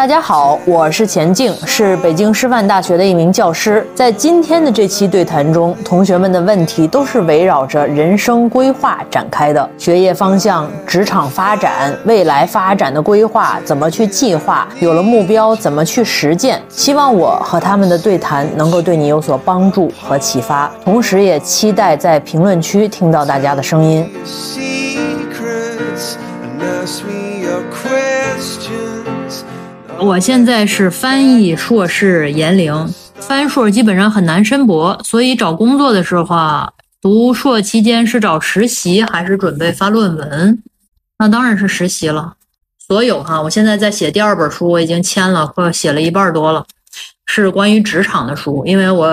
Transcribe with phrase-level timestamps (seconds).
[0.00, 3.86] 大家好，我是钱静，是北京师范大学的一名教师。
[3.94, 14.66] 在今天的这期对谈中，同学们的问题都是围绕着人生规划展开的，学业方向、职场发展、未来发展的规划，怎么去计划？
[14.80, 16.62] 有了目标，怎么去实践？
[16.70, 24.10] 希望我和他们的对谈能够对你有所帮助和启发，同时也期待在评论区听到大家的声音。
[24.24, 26.14] Secrets,
[30.02, 40.62] 我现在是翻译硕士研龄，翻硕基本上很难申博，所以找工作的时候啊，读硕期间是找实习还是准备发论文？
[41.18, 42.34] 那当然是实习了。
[42.78, 46.64] 所有哈，我现在在写第二本书，我已经签了或写了一半多了，
[47.26, 48.62] 是关于职场的书。
[48.66, 49.08] 因为我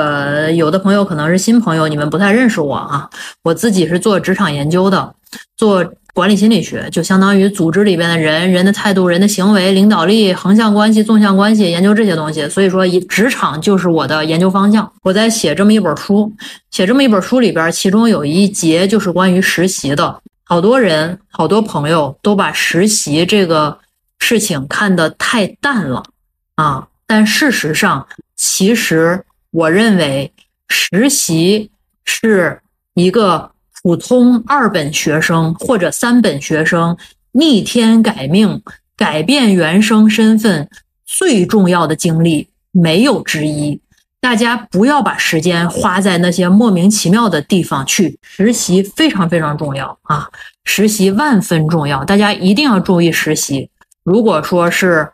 [0.51, 3.09] 有的朋友可能是新朋友，你们不太认识我啊，
[3.43, 5.15] 我自己是做职场研究的，
[5.55, 5.85] 做。
[6.13, 12.49] 管理心理学就相当于组织里边的人、人的态度、人的行为、领导力、横向关系、纵向关系，研究这些东西。
[12.49, 14.91] 所以说，以职场就是我的研究方向。
[15.03, 16.33] 我在写这么一本书，
[16.71, 20.19] 写这么一本书里边，其中有一节就是关于实习的。
[20.43, 23.77] 好多人、好多朋友都把实习这个
[24.17, 26.03] 事情看得太淡了
[26.55, 26.87] 啊！
[27.07, 28.05] 但事实上，
[28.35, 30.31] 其实我认为
[30.67, 31.71] 实习
[32.05, 32.61] 是
[32.93, 33.51] 一个。
[33.83, 36.97] 普通二本学生或者三本学生
[37.31, 38.61] 逆天改命、
[38.97, 40.67] 改变原生身份
[41.05, 43.79] 最重要的经历没有之一。
[44.19, 48.19] 大家不要把时间花在那些莫名其妙的地方去。
[48.23, 50.27] 实习非常非常重要啊！
[50.65, 53.69] 实习万分重要，大家一定要注意实习。
[54.03, 55.09] 如果说是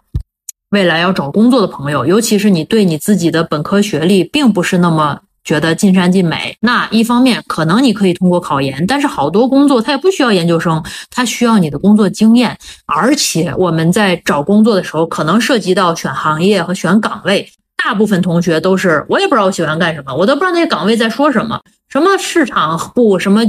[0.74, 5.20] 未来要找工作的朋友，尤其是你对你自己的本科学历并不是那么。
[5.46, 12.58] 觉得尽善尽美，那一方面可能你可以通过考研，但是好多工作它也不需要研究生，它需要你的工作经验。
[12.86, 17.46] 而且我们在找工作的时候，可能涉及到选行业和选岗位。
[17.84, 21.60] 大部分同学都是，我也不知道我喜欢干什么，我都不知道那些岗位在说什么，
[21.90, 23.42] 什么市场部，什么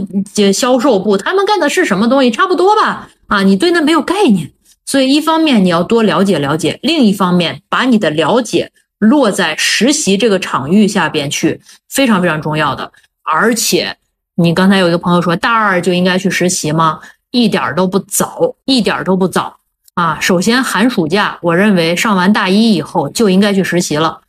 [0.53, 3.09] 销售部，他们干的是什么东西，差不多吧？
[3.29, 4.51] 啊，你对那没有概念，
[4.87, 8.73] 所以一方面你要多了解了解，另一方面把你的了解。
[9.01, 12.91] 落在实习这个场域下边去，非常非常重要的。
[13.23, 13.95] 而且，
[14.37, 17.01] 你刚才有一个朋友说，大二就应该去实习吗？
[17.31, 19.59] 一点都不早，一点都不早
[19.95, 20.17] 啊！
[20.23, 24.23] 首先，寒暑假，我认为上完大一以后就应该去实习了。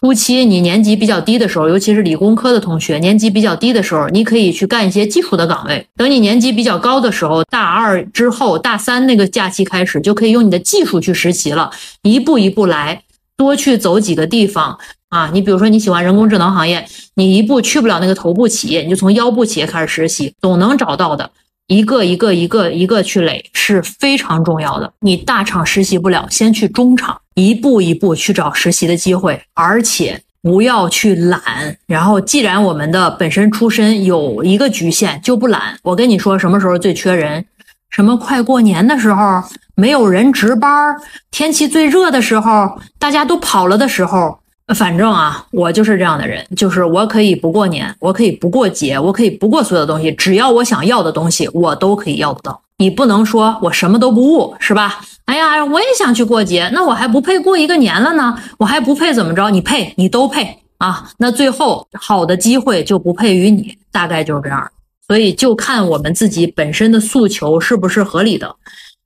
[0.00, 5.86] 初期你年级比较低的时候，尤其是理工科的同学，年级比较低的时候，你可以去干一些基础的岗位。
[5.96, 11.70] 等你年级比较高的时候，大二之后，大三那个假期开始，就可以用你的技术去实习了，
[12.02, 13.02] 一步一步来。
[13.38, 14.78] 多去走几个地方
[15.10, 15.30] 啊！
[15.34, 16.86] 你比如说你喜欢人工智能行业，
[17.16, 21.30] 你一步去不了那个头部企业，你就从腰部企业开始实习，总能找到的。
[21.66, 24.90] 一个一个一个一个去垒是非常重要的。
[25.00, 31.40] 你大厂实习不了，先去中厂，一步一步去找实习的机会，而且不要去懒。
[31.86, 35.78] 然后，既然我们的本身出身有一个局限，就不懒。
[35.82, 37.44] 我跟你说，什么时候最缺人？
[37.90, 39.42] 什么快过年的时候？
[39.74, 40.96] 没有人值班，
[41.30, 44.38] 天气最热的时候，大家都跑了的时候，
[44.74, 52.62] 反正啊，我就是这样的人，就是我可以不过年，我可以不过节，我可以不过所有的东西，只要我想要的东西，我都可以要得到。
[52.78, 55.00] 你不能说我什么都不误，是吧？
[55.26, 58.36] 哎呀，我也想去过节，那我还不配过一个年了呢？
[58.58, 59.50] 我还不配怎么着？
[59.50, 61.10] 你配，你都配啊！
[61.18, 64.70] 那最后好的机会就不配于你，大概就是这样。
[65.08, 68.54] 所以就看我们自己本身的诉求是不是合理的。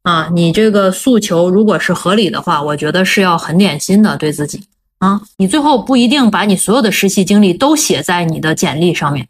[0.03, 4.63] 啊，你这个诉求如果是合理的话，我觉得是要很点心的对自己
[4.99, 5.21] 啊。
[5.39, 9.27] 你最后不一定把你所有的实习经历都写在你的简历上面，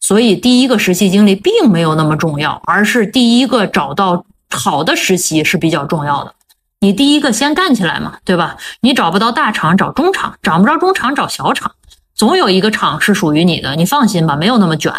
[0.00, 6.34] 所以第一个实习经历并没有那么重要，而是第一个找到好的实习是比较重要的。
[6.80, 8.56] 你第一个先干起来嘛，对吧？
[8.80, 11.72] 你找不到大厂，找中厂；找不着中厂，找小厂，
[12.14, 13.76] 总有一个厂是属于你的。
[13.76, 14.92] 你放心吧，没有那么卷。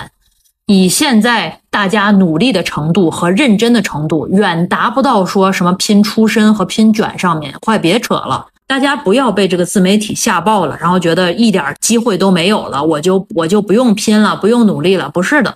[0.66, 7.54] 以现在大家努力的程度和认真的程度，远达不到说什么拼出身和拼卷上面。
[7.60, 15.10] 快别扯了，大家不要被这个自媒体吓爆了，然后觉得一点机会都没有了，我就我就不用拼了，不用努力了。
[15.10, 15.54] 不是的，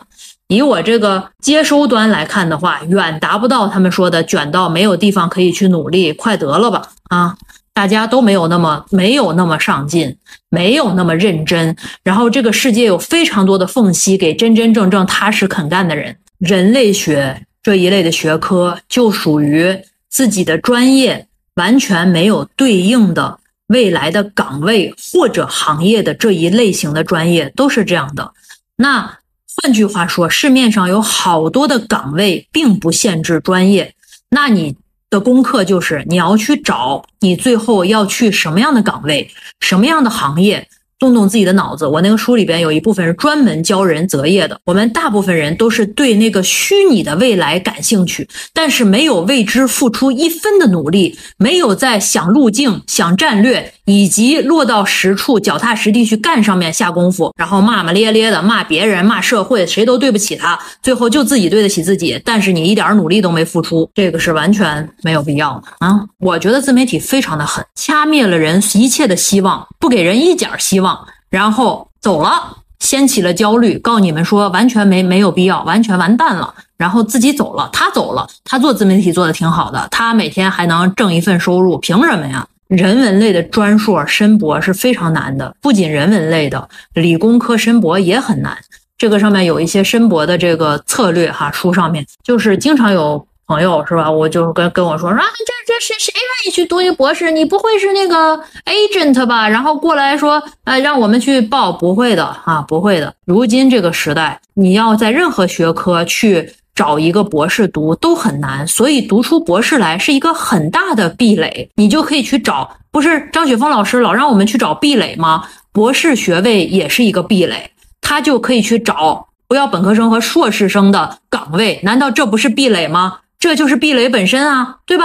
[0.48, 6.14] 以我这个接收端来看的话，远达不到他们说的卷到没有地方可以去努力。
[6.14, 7.36] 快得了吧，啊！
[7.74, 10.18] 大家都没有那么没有那么上进，
[10.50, 11.76] 没有那么认真。
[12.04, 16.18] 然后这个世界有非常多的缝隙给真真正正踏实肯干的人。
[16.40, 19.78] 人类学这一类的学科就属于
[20.10, 28.32] 自己的专业完全没有对应的未来的岗位或者行业的这一类型的专业都是这样的。
[28.78, 29.20] 那
[29.62, 33.94] 换句话说，市面上有好多的岗位并不限制专业。
[34.30, 34.76] 那你。
[35.10, 39.32] 的功课就是你要去找你最后要去什么样的岗位，
[39.62, 40.68] 什么样的行业。
[41.00, 44.60] 动动自己的脑子，我那个书里边有一部分是专门教人择业的。
[44.66, 66.04] 我们大部分人都是对那个虚拟的未来感兴趣，但是没有为之付出一分的努力，没有在想路径、想战略以及落到实处、脚踏实地去干上面下功夫，然后骂骂咧咧的骂别人、骂社会，谁都对不起他，最后就自己对得起自己，但是你一点努力都没付出，这个是完全没有必要的啊！
[66.20, 71.08] 我觉得自媒体非常的狠，掐灭了人一切的希望，不给人一点希望。
[71.30, 76.54] 然后走了，掀起了焦虑，告你们说完全没没有必要，完全完蛋了。
[76.76, 82.46] 然后自己走了，他走了，他做自媒体做的挺好的，他每天还能挣一份收入，凭什么呀？
[82.68, 88.58] 人文类的专硕申博是非常难的，不仅人文类的，理工科申博也很难。
[88.98, 93.28] 这个上面有一些申博的这个策略哈，书上面就是经常有。
[93.50, 94.12] 朋友是吧？
[94.12, 97.32] 我就跟跟我说说啊，这这谁谁愿意去读一博士？
[97.32, 99.48] 你不会是那个 agent 吧？
[99.48, 103.14] 然后过来说，呃，让我们去报，不会的啊，不会的。
[103.24, 111.72] 如今这个时代，你要在任何学科去找一个博士读都很难，所以读出博士来是一个很大的壁垒。
[111.76, 115.50] 你就可以去找，不是张雪峰老师老让我们去找壁垒吗？
[115.72, 123.22] 博士学位也是一个壁垒，他就可以去找不要本科生和硕士生的岗位，难道这不是壁垒吗？
[123.40, 125.04] 这就是壁垒本身啊，对吧？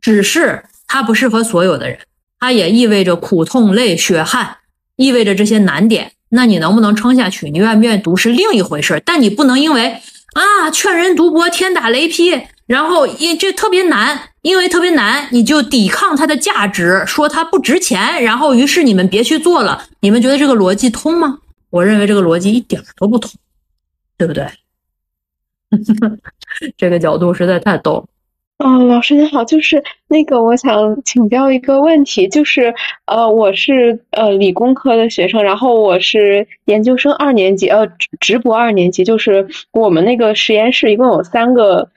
[0.00, 2.00] 只是它不适合所有的人，
[2.40, 4.56] 它也意味着苦痛、泪、血汗，
[4.96, 6.10] 意味着这些难点。
[6.30, 7.50] 那你能不能撑下去？
[7.50, 9.02] 你愿不愿意读是另一回事儿。
[9.04, 10.00] 但你不能因为
[10.32, 19.86] 啊劝人读博天打雷劈，然后因这特别难，因为特别难，你就抵抗它的价值，说它不值钱，然后于是你们别去做了。
[20.00, 21.38] 你们觉得这个逻辑通吗？
[21.70, 23.30] 我认为这个逻辑一点都不通，
[24.16, 24.46] 对不对？
[26.76, 28.06] 这个角度实在太逗了。
[28.58, 32.72] 嗯，老师您好，就是那个我想请教一个问题，就是
[33.06, 37.88] 呃，我是呃理工科的学生，然后我是研究生二年级，呃，
[38.20, 41.90] 直博二年级，就是我们那个实验室一共有三个。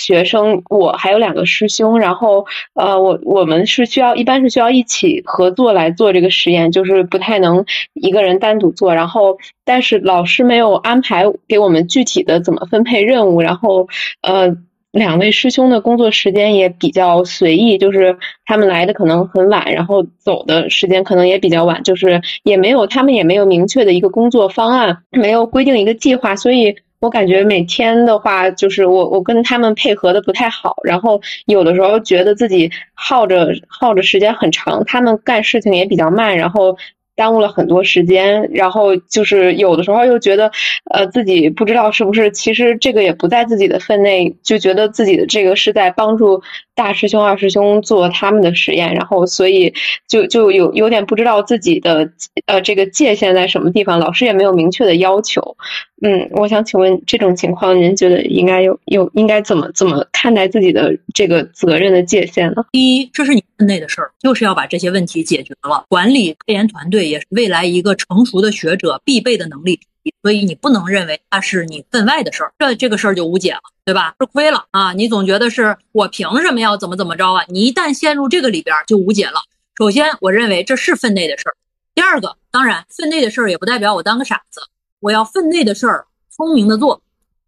[0.00, 7.64] 学生，我还有两个师兄，然后呃，我我们是需要，一般是需要一起合作来做这个实验，就是不太能
[7.94, 8.94] 一个人单独做。
[8.94, 13.88] 然后，但是老师没有安排给我们具体的怎么分配任务，然后
[14.22, 14.56] 呃，
[14.92, 26.76] 两位师兄的工作时间也比较随意，就是他们来的可能很晚，然后走的时间可能也比较晚，就是也没有他们也没有明确的一个工作方案，没有规定一个计划，所以。
[27.00, 36.76] 我感觉每天的话，就是我我跟他们配合的不太好，然后有的时候觉得自己耗着耗着时间很长，他们干事情也比较慢，然后
[37.18, 40.52] 耽误了很多时间，然后就是有的时候又觉得，
[40.88, 46.40] 呃，自己不知道是不是其实这个也不在自己的分内，就觉得自己的这个是在帮助
[46.76, 49.74] 大师兄二师兄做他们的实验，然后所以
[50.06, 52.08] 就就有有点不知道自己的
[52.46, 55.56] 呃这个界限在什么地方，老师也没有明确的要求。
[56.00, 62.64] 嗯，我想请问这种情况，您觉得应该有有应该怎么怎么看待自己的这个责任的界限呢？
[62.70, 65.84] 第一，这是你分内的事儿，就是要把这些问题解决了。
[65.88, 69.80] 管理科研团队也是未来一个成熟的学者必备的能力，
[70.22, 74.14] 所以你不能认为它是你分外的事儿，这这个事儿就无解了，对吧？
[74.18, 74.92] 吃亏了啊！
[74.92, 77.44] 你总觉得是我凭什么要怎么怎么着啊？
[77.48, 79.40] 你一旦陷入这个里边，就无解了。
[79.76, 81.56] 首先，我认为这是分内的事儿。
[81.94, 84.60] 第二个，当然分内的事儿也不代表我当个傻子。
[85.00, 87.02] 我要分内的事儿，聪明的做。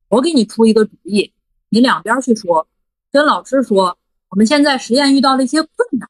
[0.09, 1.33] 我给你出一个主意，
[1.69, 2.67] 你两边去说，
[3.13, 3.97] 跟老师说，
[4.29, 6.09] 我们现在实验遇到了一些困难，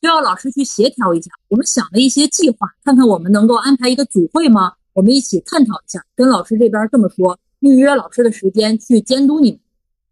[0.00, 1.30] 需要老师去协调一下。
[1.48, 4.72] 我们想了一些计划，看看我们能够安排一个组会吗？
[4.92, 9.60] 我们一起探讨一下，跟老师这边这么说，预约老师的时间去监督你们。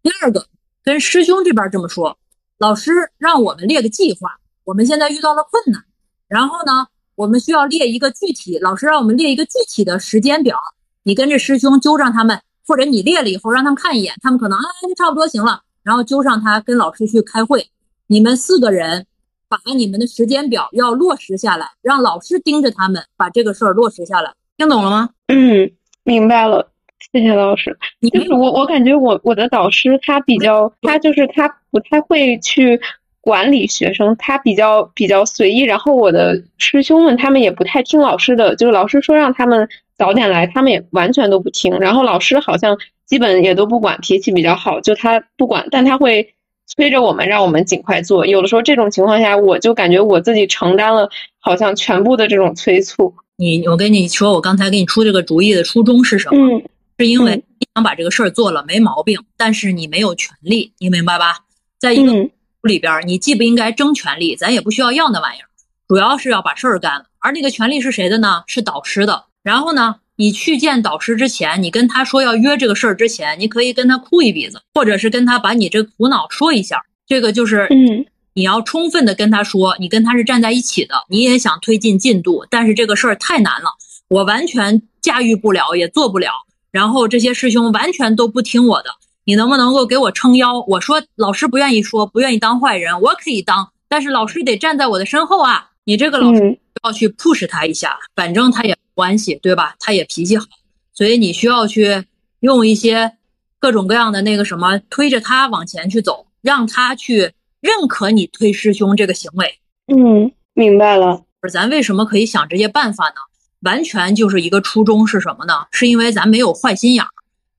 [0.03, 0.47] 第二个，
[0.83, 2.17] 跟师兄这边这么说，
[2.57, 5.83] 老师让我们列个计划，我们现在遇到了困难，
[6.27, 6.87] 然后呢？
[7.15, 10.55] 我们需要列一个具体，老师让我们列一个具体的时间表。
[11.01, 14.63] 你跟着师兄揪上他们，或者你列了以后让他们看一眼，他们可能啊
[14.95, 17.71] 差不多行了，然后揪上他跟老师去开会。
[18.05, 19.07] 你们四个人
[19.49, 24.33] 把你们的时间表要落实下来，让老师盯着他们把这个事儿落实下来。
[24.57, 25.09] 听懂了吗？
[25.27, 25.71] 嗯，
[26.03, 26.71] 明白了。
[27.11, 27.77] 谢谢老师。
[28.11, 32.79] 就是我，我感觉我我的导师他比较，他就是他不太会去。
[33.19, 41.77] 管理学生，他比较比较随意，然后我的师兄们他们也不太听老师的，就是老师说让他们早点来，他们也完全都不听。
[41.77, 46.35] 然后老师好像基本也都不管，脾气比较好，就他不管，但他会
[46.67, 48.25] 催着我们，让我们尽快做。
[48.27, 51.09] 有的时候这种情况下，我就感觉我自己承担了
[51.39, 53.15] 好像全部的这种催促。
[53.37, 56.37] 你，我跟你说，我刚才给你出这个主意的初衷是什么？
[56.37, 56.61] 嗯，
[56.99, 61.39] 是因为你想把这个事儿做了，没毛病，但是你没有权利，你明白吧？
[61.79, 62.29] 在一个。
[62.63, 65.47] 里边，你既不应该争权利，咱也不需要要那玩意儿，
[65.87, 67.05] 主要是要把事儿干了。
[67.19, 68.43] 而那个权利是谁的呢？
[68.47, 69.25] 是导师的。
[69.41, 76.81] 然后呢，你去见导师之前，你跟他说要约这个事儿之前，你可以跟他哭一鼻子，或者是跟他把你这苦恼说一下。
[77.05, 83.69] 这个就是嗯你要充分的跟他说，你跟他是站在一起的，你也想推进进度，但是这个事儿太难了，
[84.09, 86.31] 我完全驾驭不了，也做不了。
[86.71, 88.89] 然后这些师兄完全都不听我的，
[89.25, 90.59] 你能不能够给我撑腰？
[90.67, 95.69] 我说老师不愿意说，不愿意当坏人，我可以当，但是老师得站在我的身后啊。
[95.85, 99.75] 你这个老师嗯要去 push 他一下，反正他也没关系，对吧？
[99.79, 100.47] 他也脾气好，
[100.91, 102.05] 所以你需要去
[102.39, 103.13] 用一些
[103.59, 109.59] 各种各样的那个什么推着他往前去走，让他去认可你推师兄这个行为。
[109.85, 111.21] 嗯，明白了。
[111.41, 113.21] 而咱为什么可以想这些办法呢？
[113.61, 115.67] 完全就是一个初衷是什么呢？
[115.71, 117.09] 是因为咱没有坏心眼儿，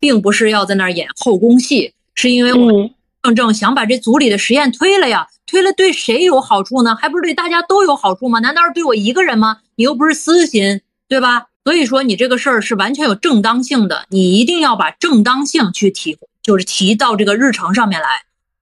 [0.00, 2.90] 并不是要在那儿演后宫戏，是因为我嗯
[3.22, 6.96] 正正想把这组里的实验推了呀，推了对谁有好处呢？
[6.96, 8.38] 还不是对大家都有好处吗？
[8.40, 9.58] 难道是对我一个人吗？
[9.74, 11.46] 你又不是私心，对吧？
[11.64, 18.08] 所以说你这个事儿是完全有正当性的，你一定要把正当性去提，就是提到这个日程上面来。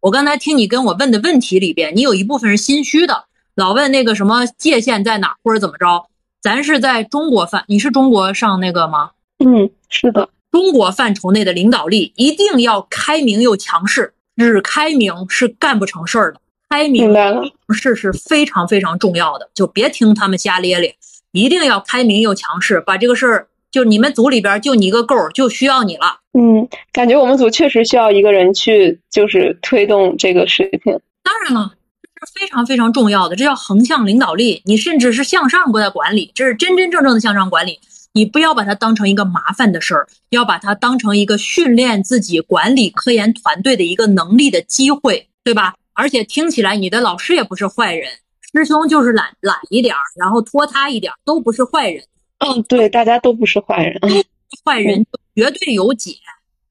[0.00, 3.24] 我刚才听你跟我问的问题里边，你有一部分是心虚的，
[3.54, 6.06] 老问那个什么界限在哪儿或者怎么着。
[6.42, 9.10] 咱是在中国范，你是中国上那个吗？
[9.44, 10.28] 嗯，是的。
[10.50, 16.40] 中国范畴内的领导力一定要开明又强势，只开明是干不成事儿的。
[16.68, 17.42] 开明明白了。
[17.72, 20.96] 势是非常非常重要的，就别听他们瞎咧咧，
[21.40, 26.20] 一定要开明又强势，把这个事儿就你们组里边就你一个够儿，就需要你了。
[26.32, 30.98] 嗯，感觉我们组确实需要一个人去，就是推动这个事情。
[31.22, 34.62] 当然了，这是非常非常重要的，这叫横向领导力。
[34.64, 37.80] 你甚至是向上过来管理，这是真真正正的向上管理。
[38.12, 45.74] 你不要把它当成一个麻烦的事儿，要把它当成一个训练自己管理科研团队的一个能力的机会，对吧？
[45.92, 48.08] 而且听起来你的老师也不是坏人，
[48.56, 52.02] 师兄就是懒懒一点儿，然后拖沓一点儿，都不是坏人。
[52.38, 53.98] 嗯，对，大家都不是坏人。
[54.02, 54.24] 嗯
[54.64, 56.12] 坏人绝对有解，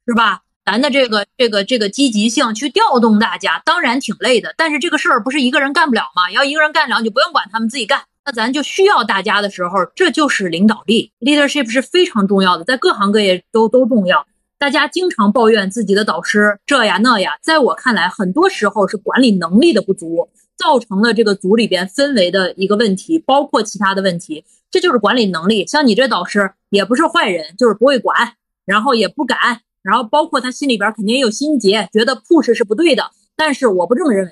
[0.07, 0.41] 是吧？
[0.65, 6.31] 咱的这个这个这个积极性去调动大家，当然挺累的，但是这个事儿不是一个人干不了吗？
[6.31, 8.01] 要一个人干了，你就不用管他们自己干。
[8.25, 14.25] 那咱就需要大家的时候，这就是领导力，leadership 是非常重要的，在各行各业都都重要。
[14.57, 24.45] 大家经常抱怨自己的导师这呀那呀，在我看来，很多时候是管理能力的不足，造成了这个组里边氛围的一个问题，包括其他的问题。
[24.71, 25.65] 这就是管理能力。
[25.67, 28.33] 像你这导师也不是坏人，就是不会管，
[28.65, 33.11] 然后也不敢，然后包括他心里边肯定也有心结，觉得 push 是不对的。
[33.35, 34.31] 但是我不这么认为，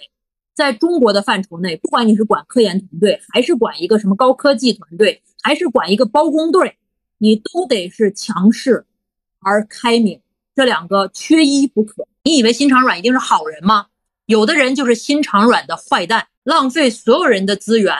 [0.53, 6.77] 在中国的范畴内，不管你是管科研团队，还是管一个什么高科技团队，还是管一个包工队，
[7.17, 8.85] 你都得是强势
[9.39, 10.19] 而开明，
[10.55, 12.07] 这两个缺一不可。
[12.23, 13.87] 你以为心肠软一定是好人吗？
[14.25, 17.93] 有的人就是心肠软的坏蛋，浪费所有人的资源。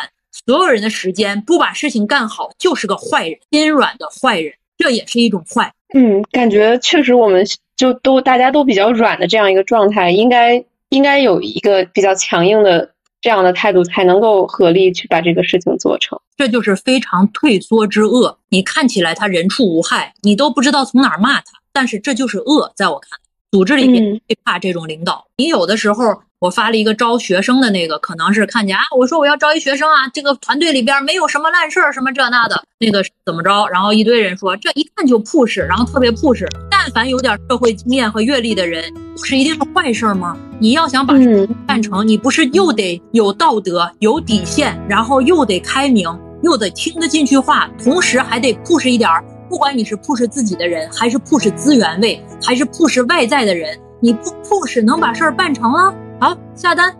[0.46, 5.72] 所有人的时间不把事情干好，就是个坏人，心软的坏人，这也是一种坏。
[5.94, 7.46] 嗯，感觉确实我们
[7.77, 12.89] 就都大家都比较软的这样一个状态，应该应该有一个比较强硬的
[13.22, 16.20] 这样的态度，才能够合力去把这个事情做成。
[16.36, 18.39] 这就是非常退缩之恶。
[18.50, 22.74] 你看起来他人畜无害，你都不知道从哪儿骂他，但是这就是恶。
[22.75, 23.23] 在我看来，
[23.53, 25.27] 组织里面嗯最怕这种领导。
[25.38, 26.24] 你有的时候。
[26.43, 33.65] 我发了一个招学生的那个，可能是看见啊，我说我要招一学生啊，这个团队里边没有什么烂事儿，什么这那的，那个怎么着？
[33.69, 36.45] 然后一堆人说这一看就 push，然后特别 push。
[36.69, 38.83] 但凡有点社会经验和阅历的人
[39.15, 40.38] ，push 一定是坏事吗？
[40.60, 46.10] 你要想把事嗯情干成，你不是又得有道德、有底线，然后又得开明，
[46.41, 49.24] 又得听得进去话，同时还得 push 一点儿。
[49.50, 55.94] 不管你是 push 自己的人，还是 push 资源位，还是 push 外在的人，你不 push 能把事儿办成了？
[56.20, 56.94] 好，下单。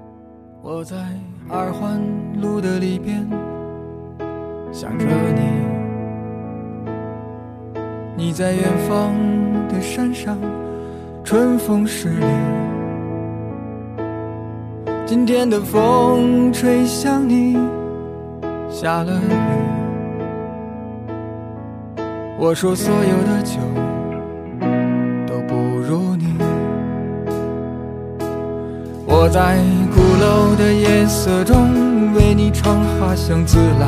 [0.62, 0.96] 我在
[1.50, 2.02] 二环
[2.42, 3.28] 路的里边
[4.72, 5.42] 想着你，
[8.16, 9.14] 你在远方
[9.68, 10.38] 的山上，
[11.24, 12.26] 春风十里。
[15.06, 17.58] 今天的风吹向你，
[18.70, 19.83] 下了雨。
[22.46, 23.54] 我说所有的酒
[25.26, 26.26] 都不如你。
[29.08, 29.58] 我在
[29.96, 33.88] 鼓楼的夜色中为你唱花香自来。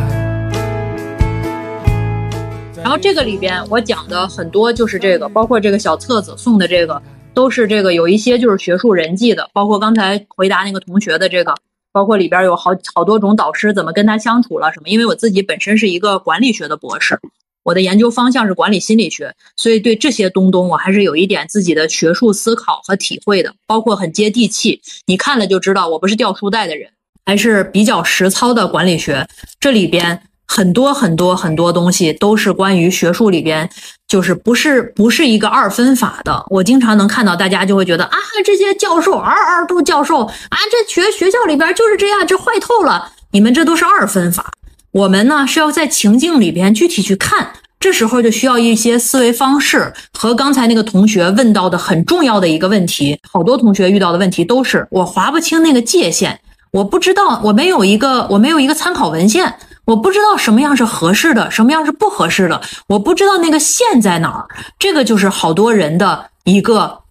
[2.81, 7.01] 然后这个里边我讲的很多就是这个，包括这个小册子送的这个，
[7.33, 11.53] 都是这个有一些就是学术人际的，包括刚才回答那个同学的这个，
[11.91, 14.87] 包括里边有好好多种导师怎么跟他相处了什么。
[14.87, 17.19] 因为我自己本身是一个管理学的博士，
[17.65, 24.79] 我的研究方向是管理心理学，所以对这些东东我还是有一点自己的学术思考和体会的，包括很接地气。
[25.07, 26.91] 你看了就知道，我不是掉书袋的人，
[27.25, 29.27] 还是比较实操的管理学。
[29.59, 33.67] 这里边很多很多很多东西都是关于学术里边，
[34.07, 36.45] 就是不是不是一个二分法的。
[36.51, 43.11] 我经常能看到大家就会觉得啊，这些教授嗷嗷都教授啊，这学学校里边就是这样，这坏透了。
[43.31, 44.51] 你们这都是二分法。
[44.95, 47.49] 我们呢是要在情境里边具体去看，
[47.81, 56.39] 这时候就需要一些思维方式和刚才那个同学问到的很重要的一个问题，好多同学遇到的问题都是我划不清那个界限，
[56.71, 64.47] 我不知道我没有一个我没有一个参考文献，我不知道什么样是合适的，什么样是不合适的，我不知道那个线在哪儿，
[64.79, 67.01] 这个就是好多人的一个。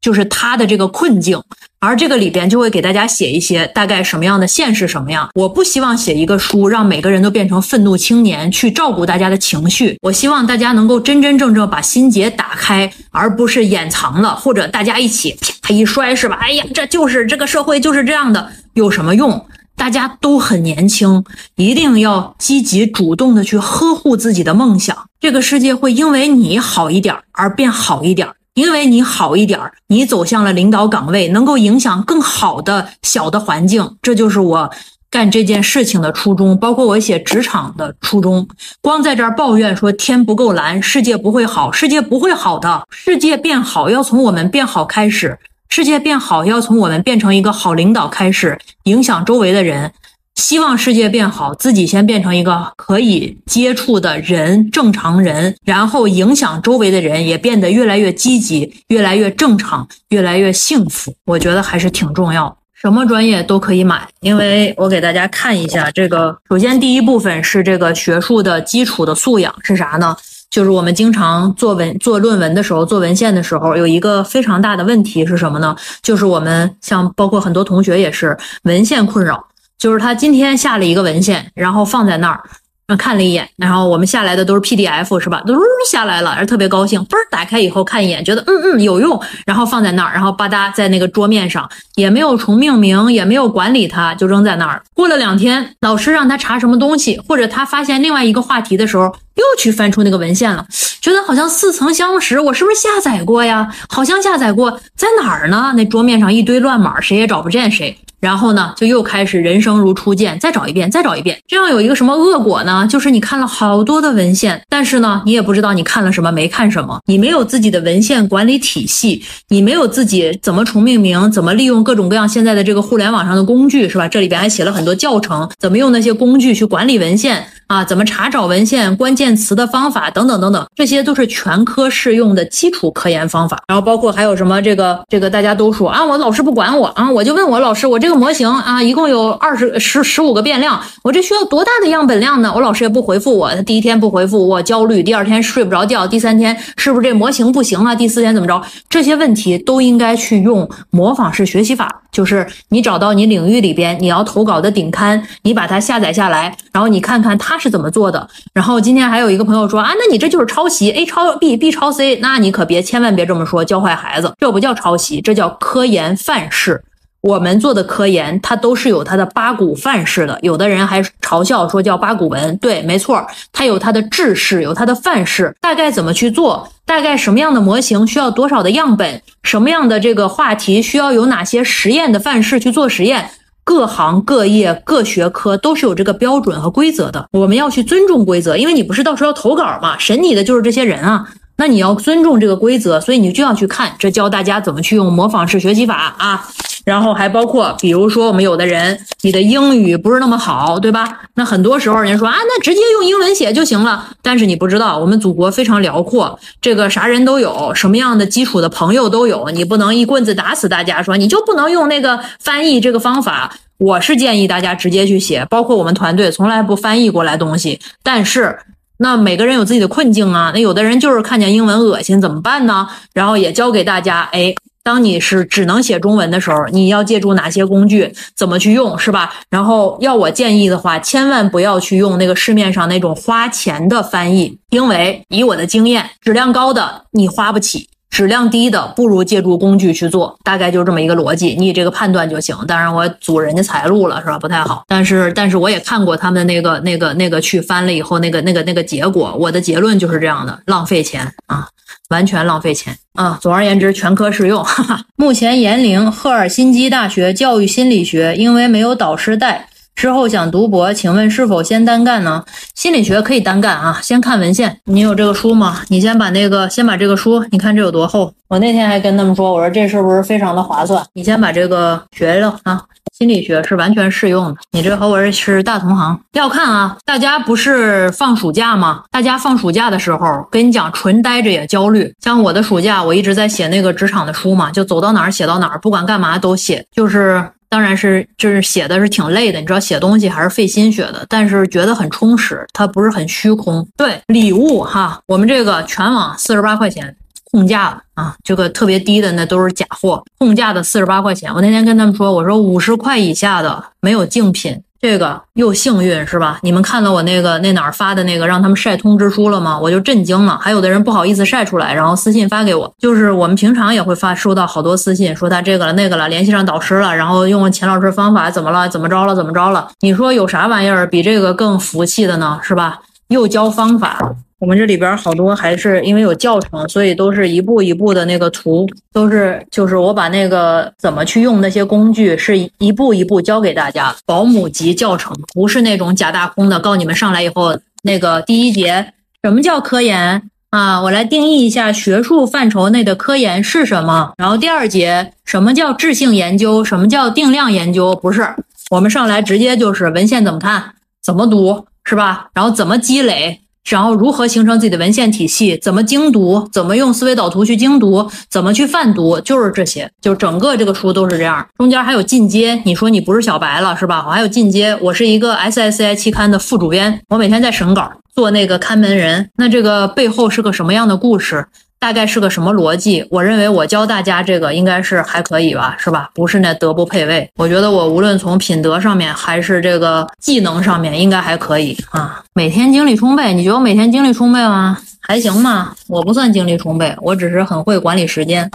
[0.00, 1.42] 就是他的这个困境，
[1.78, 5.28] 而这个里边就会给大家写一些大概什么样的线是什么样。
[5.34, 16.36] 我不希望写一个书让每个人都变成愤怒青年去照顾大家的情绪，我希望大家能够真真正正把心结打开，而不是掩藏了，或者大家一起啪一摔是吧？
[16.40, 19.46] 哎呀，这就是这个社会就是这样的，有什么用？
[19.76, 21.24] 大家都很年轻，
[21.56, 28.28] 一定要积极主动的去呵护自己的梦想，这个世界会因为你好一点而变好一点。
[28.54, 34.70] 因为你好一点儿，你走向了领导岗位，能够影响更好的小的环境，这就是我
[35.08, 38.46] 干这件事情的初衷，包括我写职场的初衷。
[38.80, 45.38] 光在这儿抱怨说天不够蓝，世界不会好，世界不会好的，世界变好要从我们变好开始，
[45.68, 49.92] 世界变好要从我们变成一个好领导开始，影响周围的人。
[50.40, 61.14] 希望世界变好，自己先变成一个可以接触的人，正常人，然后影响周围的人，也变得越来越积极，越来越正常，越来越幸福。
[61.26, 62.56] 我觉得还是挺重要。
[62.72, 66.34] 什么专业都可以买，因为我给大家看一下这个。
[66.48, 70.16] 首先，第一部分是这个学术的基础的素养是啥呢？
[70.48, 75.76] 就是我们经常做文、做论文的时候，做文献的时候，有一个非常大的问题是什么呢？
[76.02, 79.46] 就是我们像包括很多同学也是文献困扰。
[79.80, 85.40] 就是他今天下了一个文献，然后放在那儿，看了一眼，然后我们下来的都是 PDF 是吧？
[85.46, 85.54] 嘟
[85.90, 94.82] 下来了，而特别高兴，嘣打开以后看一眼，觉得嗯嗯有用，然后放在那儿，然后吧嗒在那个桌面上，也没有重命名，也没有管理它，就扔在那儿。
[94.92, 100.66] 过了两天，老师让他查什么东西，或者他发现另外一个话题的时候，又去翻出那个文献了，
[101.00, 103.66] 觉得好像似曾相识，我是不是下载过呀？
[103.88, 105.72] 好像下载过，在哪儿呢？
[105.74, 107.96] 那桌面上一堆乱码，谁也找不见谁。
[108.20, 111.38] 然后呢，就又开始人生如初见，再找一遍，再找一遍。
[111.48, 112.86] 这样有一个什么恶果呢？
[112.88, 117.00] 就是你看了好多的文献，但是呢，你也不知道你看了什么，没看什么。
[117.06, 124.06] 你没有自己的文献管理体系，你没有自己怎么重命名，怎么利用各种各样现在的这个互联网上的工具，是吧？
[124.06, 127.82] 这里边还写了很多教程，怎么用那些工具去管理文献啊？
[127.82, 133.62] 怎么查找文献关键词的方法等等等等，这些都是全科适用的基础科研方法。
[133.66, 138.09] 然后包括还有什么这个这个大家都说啊，我老师不管我啊，我就问我老师，我这。
[138.10, 142.52] 个模型啊，一共有二十十十五个变量，我这需要多大的样本量呢？
[142.54, 147.94] 我老师也不回复我，他第一天不回复我焦虑，第二天睡不着觉，第三天是不是这模型不行了？
[147.96, 148.60] 第四天怎么着？
[148.88, 158.28] 这些问题都应该去用模仿式学习法，就是你找到你领域里边你要投稿的顶刊，你把它下载下来，然后你看看他是怎么做的。
[158.52, 166.82] 然后今天还有一个朋友说啊，那你这就是抄袭，A 抄 B，B 抄 C，那你可别千万别这么说，教坏孩子，这不叫抄袭，这叫科研范式。
[167.22, 170.38] 我们做的科研，它都是有它的八股范式的。
[170.40, 183.30] 有的人还嘲笑说叫八股文，对，没错，它有它的制式，有它的范式，大概怎么去做，大概什么样的模型需要多少的样本，什么样的这个话题需要有哪些实验的范式去做实验，
[183.64, 187.26] 各行各业各学科都是有这个标准和规则的。
[187.32, 191.28] 我们要去尊重规则，因为你不是到时候要投稿嘛，审你的就是这些人啊。
[191.60, 196.48] 那你要尊重这个规则，所以你就要去看，这教大家怎么去用模仿式学习法啊。
[196.86, 201.20] 然后还包括，比如说我们有的人，你的英语不是那么好，对吧？
[201.34, 204.08] 那很多时候人家说啊，那直接用英文写就行了。
[204.22, 209.50] 但是你不知道，我们祖国非常辽阔，这个啥人都有，什么样的基础的朋友都有。
[209.50, 213.52] 你不能一棍子打死大家，说你就不能用那个翻译这个方法。
[213.76, 218.58] 我是建议大家直接去写，包括我们团队从来不翻译过来东西，但是。
[219.02, 222.86] 那每个人有自己的困境啊，那有的人就是看见英文恶心，怎么办呢？
[223.14, 229.32] 然后也教给大家，哎，当你是只能写中文的时候，你要借助哪些工具，怎么去用，是吧？
[229.48, 237.88] 然后要我建议的话，千万不要去用那个市面上那种花钱的翻译，因为以我的经验，质量高的你花不起。
[238.10, 242.56] 质量低的不如借助工具去做，大概就这么一个逻辑，你这个判断就行。
[242.66, 244.38] 当然我阻人家财路了是吧？
[244.38, 244.82] 不太好。
[244.88, 251.68] 但是但是我也看过他们那个那个那个去翻了以后那个那个那个结果，我的结论就是这样的，浪费钱啊，
[252.08, 253.38] 完全浪费钱啊。
[253.40, 254.62] 总而言之，全科适用。
[254.64, 255.00] 哈哈。
[255.16, 259.69] 目前延陵赫尔辛基大学教育心理学，因为没有导师带。
[260.00, 262.42] 之后想读博，请问是否先单干呢？
[262.74, 264.80] 心理学可以单干啊，先看文献。
[264.86, 265.82] 你有这个书吗？
[265.88, 268.32] 你先把那个，先把这个书，你看这有多厚？
[268.48, 271.04] 我那天还跟他们说，我说这是不是非常的划算？
[271.12, 272.80] 你先把这个学了啊。
[273.12, 274.56] 心理学是完全适用的。
[274.70, 276.18] 你这和我是大同行。
[276.32, 279.02] 要看啊，大家不是放暑假吗？
[279.10, 282.10] 大家放暑假的时候，跟你讲，纯待着也焦虑。
[282.24, 287.46] 像我的暑假，我一直在写那个职场的书嘛，就走到哪儿写到哪儿，不管干嘛都写，就是。
[287.70, 293.86] 当然是，就是写的是挺累的，你知道写东西还是费心血的，但是觉得很充实，它不是很虚空。
[293.96, 297.16] 对，礼物哈，我们这个全网四十八块钱
[297.52, 301.54] 控价了啊，这个特别低的那都是假货，控价的四十八块钱。
[301.54, 304.82] 我那天跟他们说，我说五十块以下的没有竞品。
[305.00, 306.58] 这个又幸运是吧？
[306.62, 309.78] 你们看到我那个那哪儿发的那个让他们晒通知书了吗？
[309.78, 310.58] 我就震惊了。
[310.60, 312.92] 还有的人不好意思晒出来，然后私信发给我。
[312.98, 318.86] 就是我们平常也会发收到好多私信，说他这个了那个了，联系上导师了，然后用钱老师方法怎么了？
[318.90, 319.34] 怎么着了？
[319.34, 319.88] 怎么着了？
[320.00, 322.60] 你说有啥玩意儿比这个更服气的呢？
[322.62, 322.98] 是吧？
[323.30, 324.36] 又教方法。
[324.58, 334.14] 我们这里边好多还是因为有教程，所以都是一步一步的那个图，都是就是我把那个怎么去用那些工具，是一步一步教给大家。
[334.26, 341.00] 保姆级教程不是那种假大空的，告你们上来以后，那个第一节什么叫科研啊？
[341.00, 344.34] 我来定义一下学术范畴内的科研是什么。
[344.36, 348.14] 然后第二节什么叫质性研究，什么叫定量研究？
[348.14, 348.46] 不是，
[348.90, 352.48] 我们上来直接就是文献怎么看，怎么读，是吧？
[352.54, 353.60] 然后怎么积累。
[353.88, 355.76] 然后如何形成自己的文献体系？
[355.78, 356.68] 怎么精读？
[356.70, 358.30] 怎么用思维导图去精读？
[358.48, 359.40] 怎么去泛读？
[359.40, 361.66] 就是这些，就整个这个书都是这样。
[361.78, 364.22] 中间还有进阶，你说你不是小白了是吧？
[364.26, 369.50] 我还有进阶，我是一个 SSCI 期刊的副主编，我每天在审稿，做那个看门人。
[369.56, 371.66] 那这个背后是个什么样的故事？
[372.00, 373.22] 大概是个什么逻辑？
[373.28, 376.30] 我认为我教大家这个应该是还可以吧，是吧？
[376.32, 377.46] 不是那德不配位。
[377.56, 382.42] 我觉得我无论从品德上面还是这个技能上面，应该还可以啊。
[382.54, 384.98] 每天精力充沛，你觉得我每天精力充沛吗？
[385.20, 385.94] 还行吗？
[386.08, 388.70] 我不算精力充沛，我只是很会管理时间。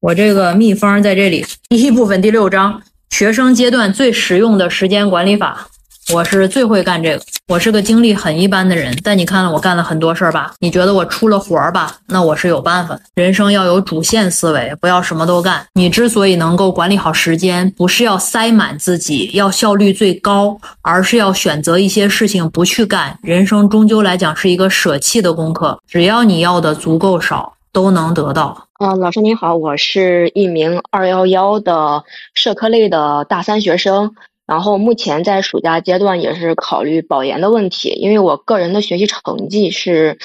[0.00, 5.68] 我这个秘方在这里，第一部分第六章，学生阶段最实用的时间管理法。
[6.10, 10.52] 我是最会干这个，我是个精力很一般的人，但你看了我干了很多事儿吧？
[10.58, 11.96] 你觉得我出了活儿吧？
[12.08, 12.98] 那我是有办法。
[13.14, 15.64] 人生要有主线思维，不要什么都干。
[15.74, 23.16] 你之所以能够管理好时间，不是要塞满自己，要效率最高，而是要选择一些事情不去干。
[23.22, 28.66] 人生终究来讲是一个舍弃的功课，只要你要的足够少，都能得到。
[28.80, 32.02] 嗯，老师您好，我是一名二幺幺的
[32.34, 34.14] 社科类的大三学生。
[34.52, 40.18] 然后目前在暑假阶段也是考虑保研的问题，因为我个人的学习成绩是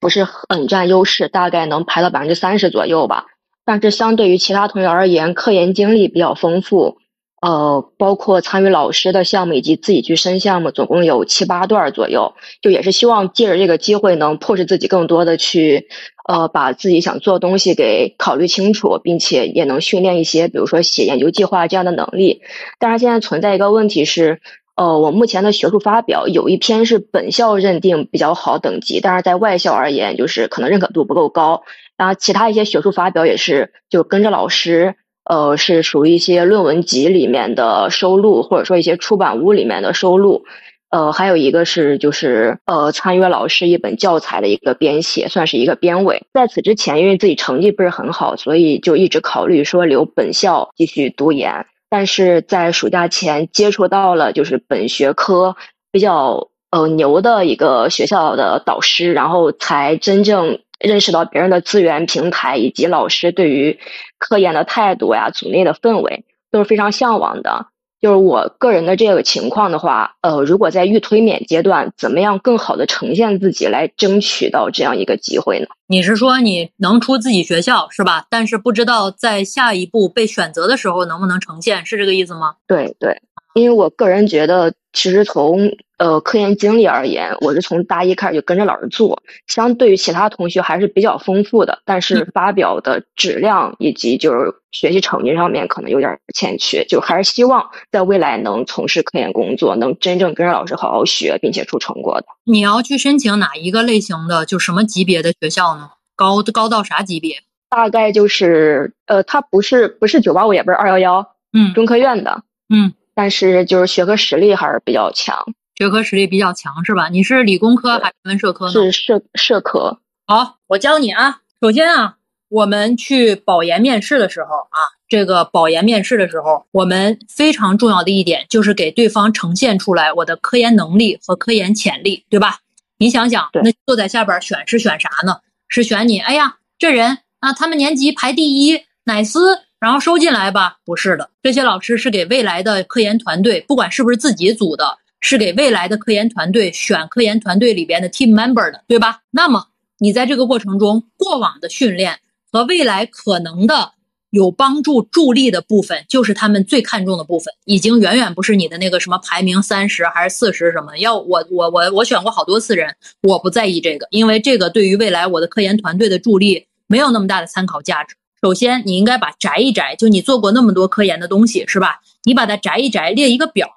[0.00, 3.26] 不是很占优势，大概能排到百分之三十左右吧。
[3.64, 6.96] 但是相对于其他同学而言，科研经历比较丰富，
[7.40, 12.34] 呃，包括参与老师的项目以及自己去申项目，总共有七八段左右。
[12.60, 15.88] 就也是希望借着这个机会，能迫使自己更多的去。
[16.28, 22.42] 呃，把自己想做的东西给考虑清楚，并且也能训练一些，比如说写研究计划这样的能力。
[22.78, 24.40] 但是现在存在一个问题是，
[24.76, 31.62] 呃，我目前的学术发表有一篇是本校认定比较好等级，但是在外校而言，就是可能认可度不够高。
[31.96, 40.44] 然后其他一些学术发表也是就跟着老师，呃，是属于一些论文集里面的收录，或者说一些出版物里面的收录。
[40.90, 46.24] 呃，还有一个是就是呃，参与老师一本教材的一个编写，算是一个编委。
[46.32, 51.66] 在此之前，因为自己成绩不是很好，所以就一直考虑说留本校继续读研。
[51.88, 55.54] 但是在暑假前接触到了就是本学科
[55.92, 63.78] 比较呃牛的一个学校的导师，然后才真正认识到别人的资源平台以及老师对于
[64.18, 67.66] 科研的态度呀、组内的氛围都是非常向往的。
[68.00, 75.66] 就是我个人的这个情况的话，呃，如果在预推免阶段，怎么样更好的呈现自己，来争取到这样一个机会呢？
[75.86, 78.24] 你是说你能出自己学校是吧？
[78.30, 82.54] 但是不知道在下一步被选择的时候能不能呈现，是这个意思吗？
[82.66, 83.20] 对对，
[83.54, 91.80] 因为我个人觉得，其实从呃，科研经历而言，我是从大一开始就跟着老师做，相对于其他同学还是比较丰富的。
[91.84, 102.26] 但是发表的质量以及就是学习成绩上面可能有点欠缺，就还是希望在未来能从事科研工作，能真正跟着老师好好学，并且出成果的。
[102.44, 105.90] 你要去申请哪一个类型的，就什么级别的学校呢？
[106.16, 107.36] 高高到啥级别？
[107.68, 115.36] 大概就是呃，它不是不是九八五，也不是二幺幺，嗯中科院的，嗯，但是就是学科实力还是比较强，
[115.74, 117.10] 学科实力比较强是吧？
[117.10, 118.72] 你是理工科还是文社科呢？
[118.72, 119.98] 是社社科。
[120.26, 121.40] 好，我教你啊。
[121.60, 122.16] 首先啊，
[122.48, 132.60] 我们去保研面试的时候啊，这个保研面试的时候，我们非常重要的一点就是给对方呈现出来我的科研能力和科研潜力，对吧？
[132.96, 135.40] 你想想，那坐在下边选是选啥呢？
[135.68, 140.76] 是选你，哎呀，这人啊，他们年级排第一，乃斯，然后收进来吧？
[140.84, 149.22] 不是的，这些老师是给未来的科研团队，不管是不是自己组的，是给未来的科研团队选科研团队里边的 team member 的，对吧？
[149.30, 152.18] 那么你在这个过程中，过往的训练
[152.52, 153.92] 和未来可能的
[154.28, 160.98] 有帮助助力的部分，就是他们最看重的部分，已经远远不是你的那个什么排名三十还是四十什么。
[160.98, 168.14] 要我我我我选过好多次人，我不在意这个，因为这个对于未来我的科研团队的助力没有那么大的参考价值。
[168.42, 172.00] 首先，你应该把摘一摘，就你做过那么多科研的东西，是吧？
[172.24, 173.68] 你把它摘一摘，列一个表，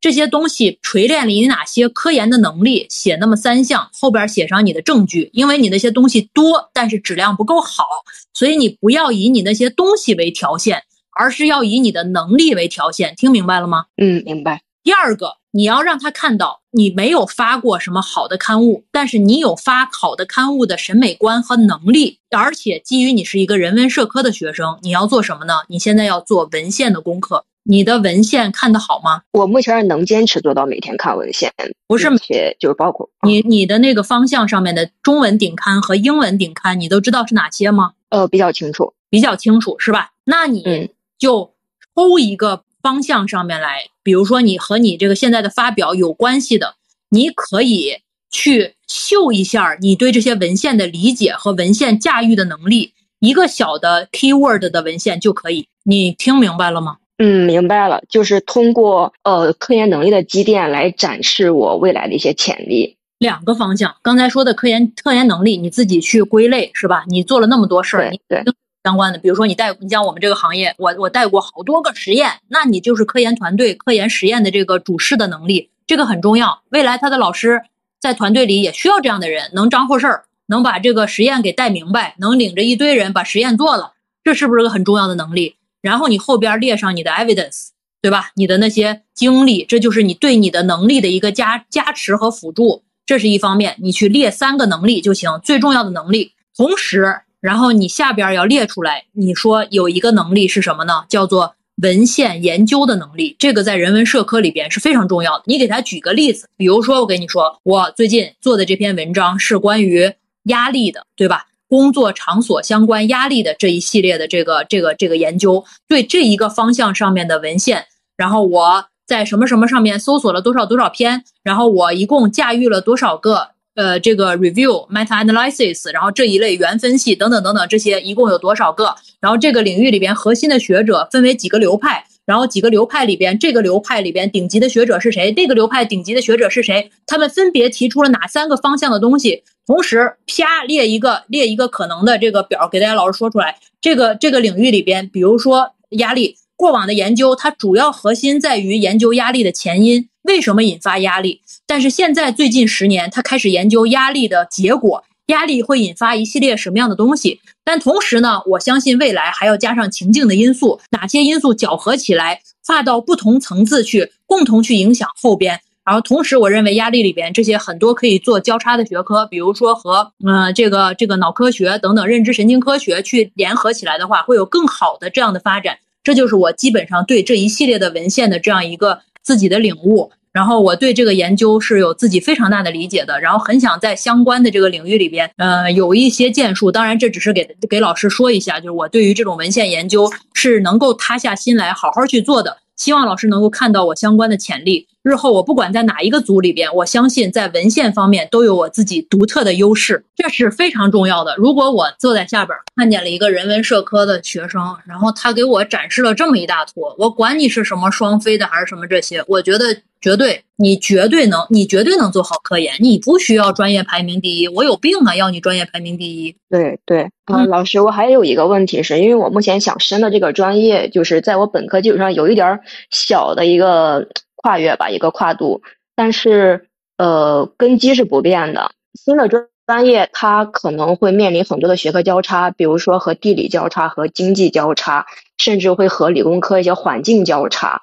[0.00, 7.84] 这些东西锤炼了你哪些科研的能力，写那么三项，后边写上你的证据，因为你那些东西多，但是质量不够好，
[8.32, 10.84] 所以你不要以你那些东西为条线，
[11.16, 13.14] 而是要以你的能力为条线。
[13.16, 13.86] 听明白了吗？
[13.96, 14.62] 嗯，明白。
[14.84, 25.54] 第二个，你要让他看到你没有发过什么好的刊物，但是你有发好的刊物的审美观和能力，而且基于你是一个人文社科的学生，你要做什么呢？
[25.68, 27.44] 你现在要做文献的功课。
[27.64, 29.22] 你的文献看得好吗？
[29.30, 31.52] 我目前是能坚持做到每天看文献，
[31.86, 37.92] 不是并且就是包括你你的那个方向上面的中文顶刊和英文顶刊，你都知道是哪些吗？
[38.08, 38.94] 呃比较清楚。
[39.08, 40.10] 比较清楚是吧？
[40.24, 40.88] 那你嗯
[41.18, 41.52] 就
[41.94, 46.74] 抽一个方向上面来，比如说你和你这个现在的发表有关系的，
[47.10, 47.98] 你可以
[48.30, 55.68] 去秀一下你对这些文献的理解和文献驾驭的能力，一个小的 keyword 的文献就可以。
[55.84, 56.96] 你听明白了吗？
[57.18, 62.96] 嗯，明白了，就是通过呃科研能力的积淀来展示我未来的一些潜力。
[63.18, 67.04] 两个方向，刚才说的科研科研能力，你自己去归类是吧？
[67.06, 68.52] 你做了那么多事儿，你对对，
[68.84, 76.62] 相关的，比如说你带，你像我们这个行业，我我带过好多个实验，那你就是科研团队、科研实验的这个主事的能力，这个很重要。
[76.70, 77.62] 未来他的老师
[78.00, 83.92] 在团队里也需要这样的人，能张罗事儿，能把这个实验给带明白，能领着一堆人把实验做了，
[84.24, 85.54] 这是不是个很重要的能力？
[85.80, 87.68] 然后你后边列上你的 evidence，
[88.00, 88.30] 对吧？
[88.34, 93.76] 你的那些经历，这就是你对你的能力的一个加加持和辅助，这是一方面。
[93.78, 96.32] 你去列三个能力就行，最重要的能力。
[96.56, 101.04] 同时，然后你下边要列出来，你说有一个能力是什么呢？
[101.08, 105.44] 叫做文献研究的能力，这个在人文社科里边是非常重要的。
[105.46, 111.46] 你给他举个例子，比如说我跟你说，我最近做的这篇文章是关于压力的，对吧？
[111.68, 132.04] 工作场所相关压力的这一系列的这个这个这个研究，对这一个方向上面的文献，然后我在什么什么上面搜索了多少多少篇，然后我一共驾驭了多少个呃这个 review、meta analysis，然后这一类原分析等等等等这些一共有多少个，然后这个领域里边核心的学者分为几个流派。
[132.24, 135.32] 然后几个流派里边，这个流派里边顶级的学者是谁？
[135.32, 136.88] 这个流派顶级的学者是谁？
[137.04, 139.42] 他们分别提出了哪三个方向的东西？
[139.66, 143.58] 同时，啪列一个列一个可能的这个表给大家老师说出来。
[143.80, 151.40] 这个这个领域里边，比如说压力，过往的研究它主要核心在于研究压力的前因，为什么引发压力？
[151.66, 157.40] 但是现在最近十年，他开始研究压力的结果，压力会引发一系列什么样的东西？
[157.64, 165.58] 但同时呢，我相信未来还要加上情境的因素，哪些因素搅合起来，跨到不同层次去，共同去影响后边。
[165.84, 175.78] 然后同时，我认为压力里边这些很多可以做交叉的学科，比如说和呃这个这个脑科学等等认知神经科学去联合起来的话，会有更好的这样的发展。
[176.02, 180.10] 这就是我基本上对这一系列的文献的这样一个自己的领悟。
[180.32, 186.72] 然后我对这个研究是有自己非常大的理解的，然后很想在相关的这个领域里边，呃，有一些建树。
[186.72, 192.56] 当然，这只是给给老师说一下，就是我对于这种文献研究是能够塌下心来好好去做的。
[192.76, 194.86] 希望老师能够看到我相关的潜力。
[195.02, 201.34] 日后我不管在哪一个组里边，我相信在文献方面都有我自己独特的优势，这是非常重要的。
[201.36, 214.46] 如果我坐在下边看见了一个人文社科的学生，然后他给我展示了这么一大坨，我管你是什么双非的还是什么这些，我觉得绝对你绝对能，你绝对能做好科研，你不需要专业排名第一。
[214.46, 216.36] 我有病啊，要你专业排名第一。
[216.48, 222.60] 对对，啊、嗯老师，我还有一个问题是，因为我目前想申的这个专业，就是在我本科基础上有一点儿
[222.90, 224.06] 小的一个
[224.42, 225.62] 跨越吧，一个跨度，
[225.96, 228.72] 但是呃，根基是不变的。
[228.94, 235.06] 新的专专业它可能会面临很多的学科交叉，比如说和地理交叉、和经济交叉，
[235.38, 237.82] 甚至会和理工科一些环境交叉。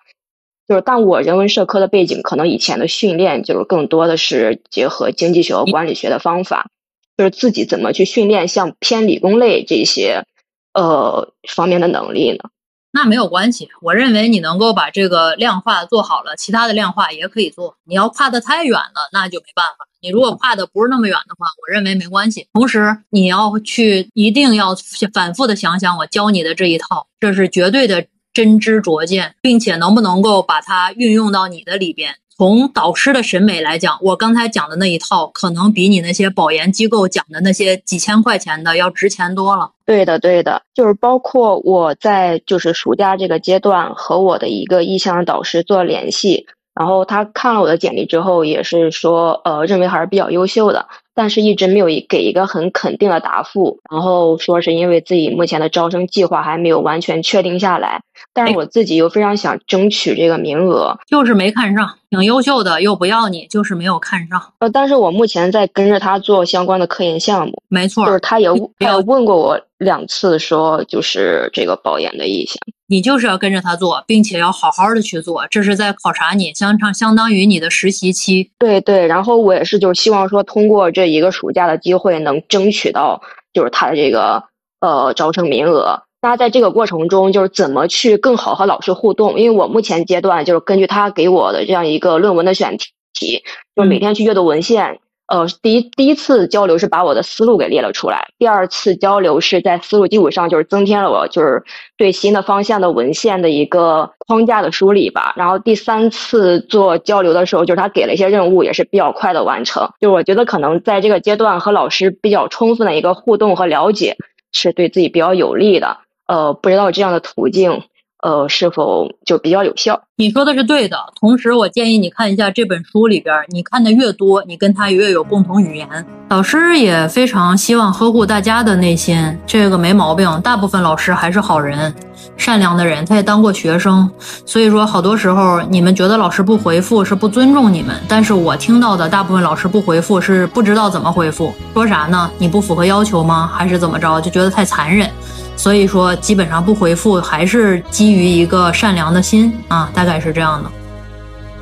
[0.67, 6.69] 就是但我人文社科的背景，可能以前的训练就是更多的是结合经济学和管理学的方法，
[7.17, 10.25] 就是自己怎么去训练像偏理工类这些
[10.73, 12.49] 呃方面的能力呢？
[12.91, 17.75] 那没有关系，我认为你能够把这个量化做好了，其他的量化也可以做。
[17.85, 19.85] 你要跨得太远了，那就没办法。
[20.01, 22.47] 你如果跨的不是那么远的话，我认为没关系。
[22.53, 24.75] 同时，你要去一定要
[25.13, 32.15] 反复的想想我教你的这一套，这是绝对的真知灼见，并且能不能够把它运用到你的里边。
[32.39, 39.71] 从导师的审美来讲，我刚才讲的那一套，可能比你那些保研机构讲的那些几千块钱的要值钱多了。
[39.85, 50.87] 对的，对的，就是包括我在就是暑假这个阶段和我的一个意向导师做联系，然后他看了我的简历之后，也是说，呃，认为还是比较优秀的。
[51.19, 57.99] 但是一直没有给一个很肯定的答复，然后说是因为自己目前的招生计划还没有完全确定下来，
[58.33, 64.41] 但是我自己又非常想争取这个名额，就是没看上，挺优秀的又不要你，就是没有看上。
[64.59, 68.47] 呃，但是我目前在跟着他做相关的科研项目，没错，就是他也
[68.79, 72.55] 他也问过我两次，说就是这个保研的意向。
[72.89, 78.49] 你就是要跟着他做，并且要好好的去做，这是在考察你，相当相当于你的实习期。
[78.57, 83.21] 对对，然后我也是，就是希望说通过这一个暑假的机会，能争取到
[83.53, 84.43] 就是他的这个
[84.81, 86.01] 呃招生名额。
[86.19, 89.39] 那在这个过程中，就是怎么去更好和老师互动？
[89.39, 92.75] 因为我目前阶段就是根据他给我的这样一个论文的选
[93.13, 93.43] 题，
[93.75, 94.99] 就每天去阅读文献。
[95.29, 101.63] 呃，第一第一次交流是把我的思路给列了出来，第二次交流是在思路基础上就是增添了我就是
[101.97, 105.33] 对新的方向的文献的一个框架的梳理吧。
[105.35, 109.87] 然后第三次做交流的时候，就是他给了一些任务，也是比较快的完成。
[109.99, 114.17] 就我觉得可能在这个阶段和老师比较充分的一个互动和了解，
[114.51, 115.97] 是对自己比较有利的。
[116.25, 117.83] 呃，不知道这样的途径。
[118.21, 120.01] 呃，是否就比较有效？
[120.17, 120.97] 你说的是对的。
[121.19, 125.87] 同时，我建议你看一下这本书里边，你看的越多，你跟他越有共同语言。
[126.29, 130.27] 老师也非常希望呵护大家的内心，这个没毛病。
[130.41, 131.93] 大部分老师还是好人、
[132.37, 134.09] 善良的人，他也当过学生，
[134.45, 142.29] 所以说好多时候你们觉得老师不回复是不尊重你们，但是我听到的大部分老师不回复是不知道怎么回复，说啥呢？
[142.37, 143.49] 你不符合要求吗？
[143.53, 144.19] 还是怎么着？
[144.21, 145.09] 就觉得太残忍。
[145.55, 150.69] 所以说，基本上不回复，还是基于一个善良的心啊，大概是这样的。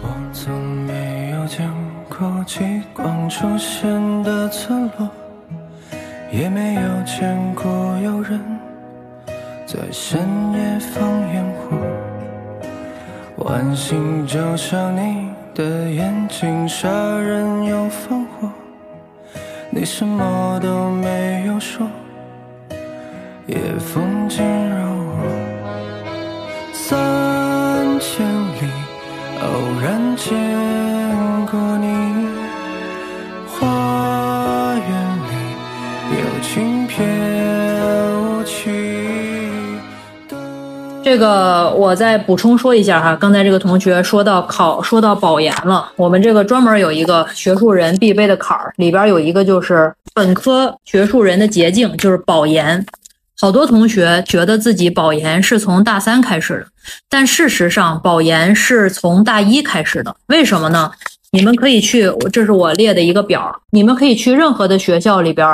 [0.04, 0.54] 我从
[0.86, 1.68] 没有见
[2.08, 2.60] 过极
[2.94, 5.10] 光出现的村落，
[6.32, 7.66] 也没有见过
[8.04, 8.40] 有人
[9.68, 10.22] 在深
[10.54, 11.76] 夜放烟火。
[13.44, 18.50] 晚星就像你的眼睛，杀人又放火，
[19.70, 21.86] 你什么都没有说。
[23.48, 25.20] 夜风惊扰我，
[26.72, 28.72] 三千里
[29.42, 30.77] 偶然见
[41.18, 52.86] 这个我再补充说一下哈，刚才这个同学说到考，说到保研了，我们这个专门有一个学术人必备的坎儿，里边有一个就是本科学术人的捷径，就是保研。
[53.42, 56.68] 好多同学觉得自己保研是从大三开始的，
[57.10, 60.16] 但事实上保研是从大一开始的。
[60.28, 60.92] 为什么呢？
[61.32, 65.48] 你们可以去，这是我列的一个表，你们可以去任何的学校里边，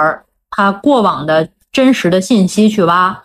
[0.49, 3.17] 他过往的真实的信息去挖。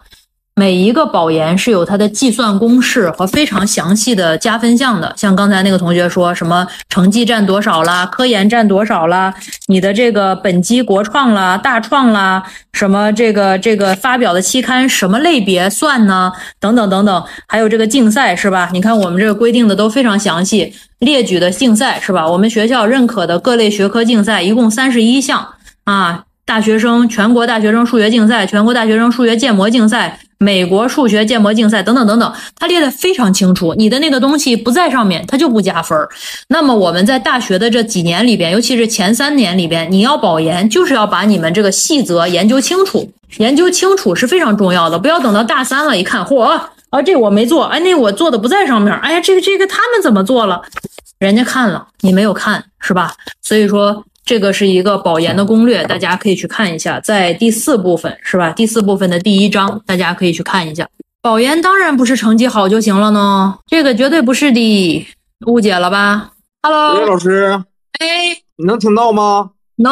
[0.58, 9.32] 每一个保研是有它的计算公式和非常详细的加分项的，像刚才那个同学说什么成绩占多少啦，科研占多少啦，
[9.68, 12.42] 你的这个本机国创啦、大创啦，
[12.72, 16.32] 什么这个这个发表的期刊什么类别算呢？
[16.58, 18.70] 等等等等，还有这个竞赛是吧？
[18.72, 22.28] 你看我们这个规定的都非常详细，列举的竞赛是吧？
[22.28, 25.54] 我们学校认可的各类学科竞赛一共三十一项
[25.84, 26.24] 啊。
[26.48, 33.74] 大学生全国大学生数学竞赛、全国大学生数学建模竞赛、美国数学建模竞赛等等等等，他列的非常清楚。
[33.76, 36.08] 你的那个东西不在上面，他就不加分儿。
[36.48, 44.98] 那么我们在大学的这几年里边，尤其是前三年里边，你要保研，就是要把你们这个细则研究清楚，研究清楚是非常重要的。
[44.98, 50.62] 不要等到大三了，一看，嚯啊，这我没做，哎，那我做的不在上面，哎呀，这个这个他们怎么做了？
[51.18, 53.12] 人家看了，你没有看，是吧？
[53.42, 54.02] 所以说。
[54.28, 58.50] 这个是一个保研的攻略，大家可以去看一下，在第四部分是吧？
[58.50, 60.86] 第四部分的第一章，大家可以去看一下。
[61.22, 65.06] 保研当然不是成绩好就行了呢，这个绝对不是的，
[65.46, 67.64] 误解了吧？Hello，老师，
[68.00, 69.52] 哎，你能听到吗？
[69.76, 69.90] 能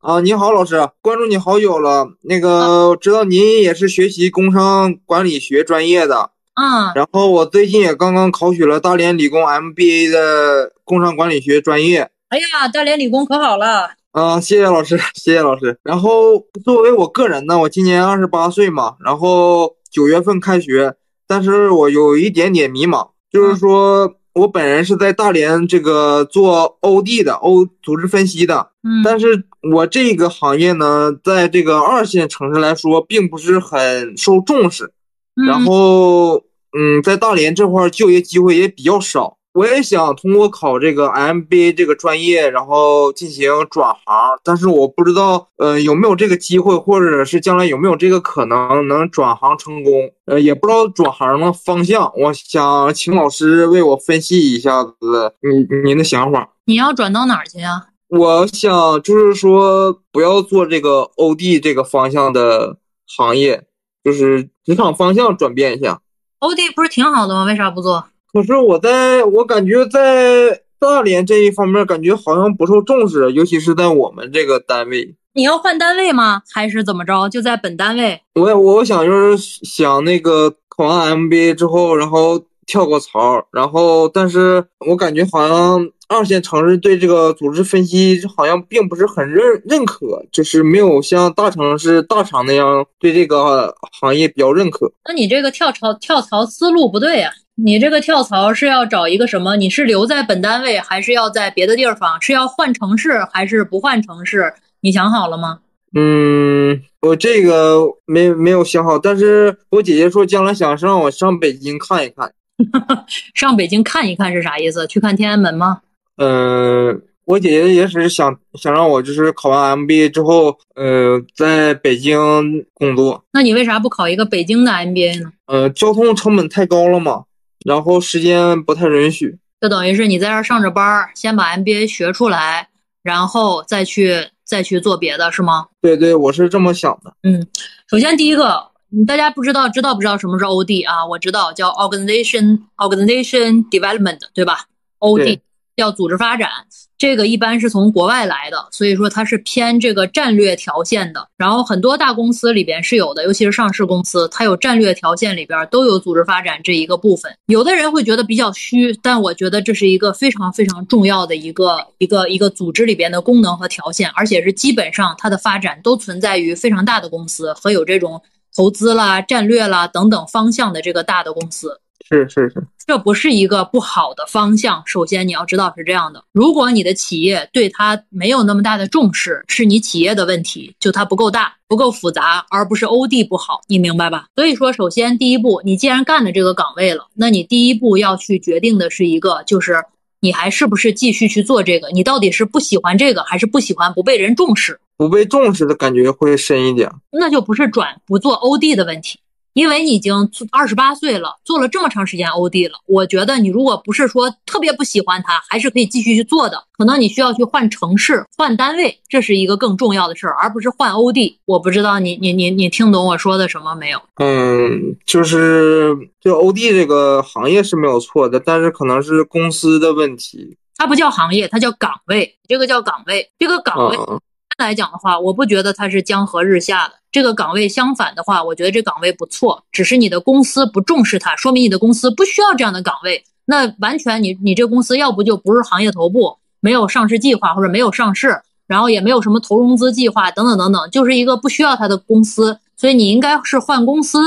[0.00, 2.08] 啊，你好，老师，关注你好久了。
[2.22, 12.08] 那个，知道您也是学习工商管理学专业的，嗯，然后我最近也刚刚考取了大连理工 MBA 的工商管理学专业。
[12.36, 13.88] 哎呀，大连理工可好了。
[14.12, 15.78] 啊，谢谢老师， 谢谢老师。
[15.82, 20.94] 然后作为我个人呢，我今年二十八岁嘛，然后九月份开学，
[21.26, 34.92] 但是我有一点点迷茫，就是说我本人是在大连这个做 OD 的，O 组织分析的，嗯，但是我这个行业呢，在这个二线城市来说，并不是很受重视，
[35.34, 36.36] 然嗯后
[36.78, 39.38] 嗯，在大连这块儿就业机会也比较少。
[39.56, 52.12] 我也想通过考这个 MBA 这个专业，然后进行转行，但是我不知道，呃，有没有这个机会，或者是将来有没有这个可能能转行成功，呃，也不知道转行的方向。
[52.18, 54.92] 我想请老师为我分析一下子
[55.40, 56.50] 您您的想法。
[56.66, 57.86] 你要转到哪儿去呀？
[58.08, 62.76] 我想就是说，不要做这个 OD 这个方向的
[63.06, 63.64] 行业，
[64.04, 66.02] 就是职场方向转变一下。
[66.40, 67.44] OD 不是挺好的吗？
[67.44, 68.04] 为啥不做？
[68.36, 75.14] 可是我在我感觉在大连这一方面，感觉好像不受重视，尤其是在我们这个单位。
[75.32, 76.42] 你要换单位吗？
[76.52, 77.30] 还是怎么着？
[77.30, 78.20] 就在本单位？
[78.34, 94.92] 我我想就是想那个考完 MBA 之后，然后跳个槽，然后但是我感觉好像二线城市对这个组织分析好像并不是很认认可，就是没有像大城市大厂那样对这个行业比较认可。
[95.08, 99.56] 那你这个跳槽跳槽思路不对呀、你这个跳槽是要找一个什么？
[99.56, 102.20] 你是留在本单位，还是要在别的地方？
[102.20, 104.52] 是要换城市，还是不换城市？
[104.82, 105.60] 你想好了吗？
[105.94, 112.30] 嗯，我这个没没有想好，但是我姐姐说将来想让我上北京看一看。
[113.34, 114.86] 上北京看一看是啥意思？
[114.86, 115.80] 去看天安门吗？
[116.18, 123.24] 嗯，我姐姐也是想想让我就是考完 MBA 之后，呃，在北京工作。
[123.32, 125.32] 那你为啥不考一个北京的 MBA 呢？
[125.46, 127.24] 呃，交通成本太高了嘛，
[127.66, 129.36] 然后时间不太允许。
[129.60, 132.68] 就等于是你在这儿上着班儿，先把 MBA 学出来，
[133.02, 135.66] 然后再去再去做别的，是吗？
[135.80, 137.12] 对对，我是这么想的。
[137.24, 137.44] 嗯
[137.88, 141.04] 首先第一个，嗯大家不知道知道不知道什么是 OD 啊？
[141.06, 144.66] 我知道叫 Organization Organization Development，对吧
[145.00, 145.40] ？OD 对
[145.76, 146.50] 叫组织发展，
[146.98, 151.28] 这个一般是从国外来的，所以说它是偏这个战略条线的。
[151.36, 157.30] 然后很多大公司里边是有的，尤其是上市公司，它有战略条线里边都有组织发展这一个部分。
[157.46, 168.22] 有的人会觉得比较虚，但我觉得这是一个非常非常重要的一个一个一个组织里边的功能和条线，而且是基本上它的发展都存在于非常大的公司和有这种
[168.56, 171.78] 投资啦、战略啦等等方向的这个大的公司。
[172.08, 174.80] 是是是，这不是一个不好的方向。
[174.86, 184.26] 首先，你要知道是这样的：如果你的企业对它没有那么大的重视，是你企业的问题，就它不够大、不够复杂，而不是 OD 不好，你明白吧？
[184.36, 189.82] 所以说，首先第一步，你既然干了这个岗位了，那你第一步要去决定的是一个，就是
[190.20, 191.88] 你还是不是继续去做这个？
[191.88, 194.78] 你到底是不喜欢这个，还是不喜欢不被人重视？
[194.96, 196.88] 不被重视的感觉会深一点。
[197.10, 199.18] 那就不是转不做 OD 的问题，
[199.56, 200.14] 因为你已经
[200.52, 202.74] 二十八岁了，做了这么长时间 OD 了。
[202.86, 206.62] 我觉得你如果不是说特别不喜欢它，还是可以继续去做的。
[206.76, 211.38] 可能你需要去换城市、换单位，这是一个更重要的事儿，而不是换 OD。
[211.46, 213.98] 我不知道你你你你听懂我说的什么没有？
[214.16, 220.58] 嗯，就是这个 OD 这个行业是没有错的，但是可能是公司的问题。
[220.76, 222.36] 它不叫行业，它叫岗位。
[222.46, 224.20] 这个叫岗位，这个岗位嗯，
[224.58, 226.94] 来讲的话，我不觉得它是江河日下的。
[227.16, 233.24] 这个岗位相反的话，我觉得这岗位不错，只是你的公司不重视它，说明你的公司不需要这样的岗位。
[233.46, 242.58] 那完全你你这公司要不就不是行业头部，没有上市计划或者没有上市，然后也没有什么投融资计划等等等等，就是一个不需要它的公司。
[242.76, 244.18] 所以你应该是换公司，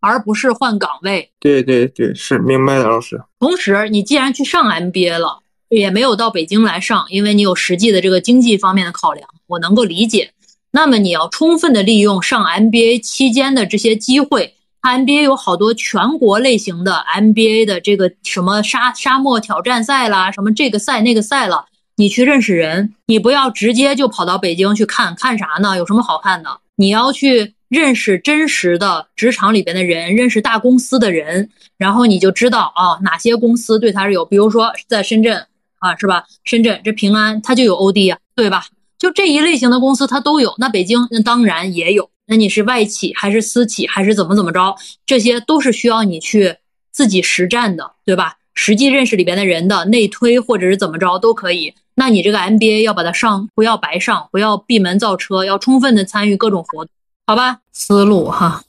[0.00, 1.30] 而不是换岗位。
[1.38, 3.22] 对对对，是明白的，老师。
[3.38, 10.32] 同时，你既然去上 MBA 了，也没有到北京来上，因为你有实际的这个经济方面的考量，我能够理解。
[10.74, 14.54] 那么你要充分的利用上 MBA 期间的这些机会。
[14.80, 21.66] MBA 有好多全国类型的 MBA 的这个什么沙沙漠挑战赛啦，什么这个赛那个赛了，
[21.96, 25.76] 你去认识人，你不要直接就跑到北京去看看啥呢？
[25.76, 26.58] 有什么好看的？
[26.74, 35.46] 你要去认识真实的职场里边的人，认识大公司的人，然后你就知道啊，哪些公司对他是有，比如说在深圳
[35.78, 36.24] 啊，是吧？
[36.42, 38.64] 深圳这平安它就有 OD 呀、对吧？
[39.02, 42.08] 就这一类型的公司它都有，那北京那当然也有。
[42.24, 44.76] 那你是外企还是私企还是怎么怎么着？
[45.04, 46.58] 这些都是需要你去
[46.92, 48.36] 自己实战的，对吧？
[48.54, 51.74] 实际认识里边的人的内推或者是怎么着都可以。
[51.96, 56.92] 那你这个 MBA 要把它上，不要白上，不要闭门造车，要充分的参与各种活动，
[57.26, 57.58] 好吧？
[57.72, 58.62] 思路哈，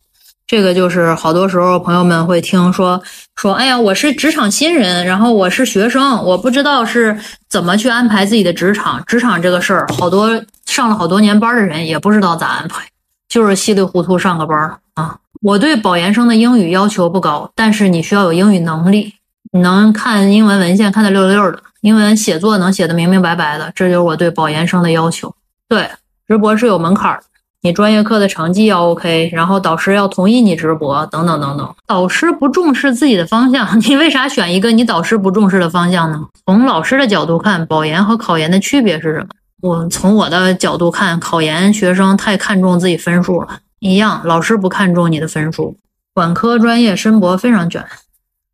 [0.46, 3.02] 这个就是好多时候朋友们会听说
[3.36, 7.18] 说，哎呀，我是职场新人，然后我是学生，我不知道是
[7.50, 9.04] 怎么去安排自己的职场。
[9.06, 10.30] 职场这个事儿，好多
[10.66, 12.84] 上了好多年班的人也不知道咋安排，
[13.28, 15.18] 就是稀里糊涂上个班儿啊。
[15.42, 19.14] 我对保研生的英语要求不高，但是你需要有英语能力，
[19.52, 21.60] 你能看英文文献看得溜溜的。
[21.82, 25.34] 英文写作能写得明明白白的，这就是我对保研生的要求。
[25.68, 25.90] 对，
[26.28, 27.22] 直博是有门槛儿，
[27.64, 31.76] 你专业课的成绩要 OK，然后导师要同意你直播，等等等等。
[31.88, 36.22] 导师不重视自己的方向， 你为啥选一个你导师不重视的方向呢？
[36.46, 39.28] 从老师的角度看，保研和考研的区别是什么？
[39.62, 45.78] 我从我的角度看，考研学生太看重自己分数了，一样，老师不看重你的分数。
[46.14, 47.86] 管科专业申博非常卷，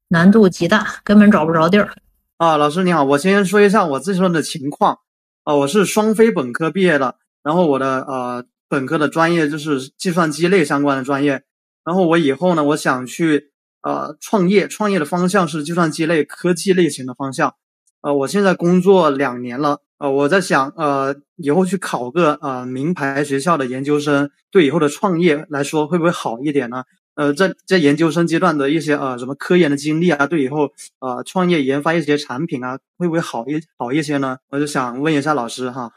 [0.09, 1.89] 难度极大，根本找不着地儿。
[2.37, 4.99] 啊，老师你好，我先说一下我自身的情况。
[5.45, 11.43] 啊，我是双非本科毕业的，然后我的呃本科的专业就是计算机类相关的专业。
[11.83, 13.51] 然后我以后呢，我想去
[13.81, 17.55] 呃创业，创业的方向是计算机类、科技类型的方向。
[18.01, 26.83] 呃，我现在工作两年了，呃，我在想，呃，以后去考个呃名牌学校的研究生，对以后的创业来说会不会好一点呢？
[27.15, 34.37] 呃，在在研究生阶段的一些呃什么科研的经历啊，对以后呃创业研发一些产品啊，会不会好一好一些呢？
[34.49, 35.91] 我就想问一下老师哈，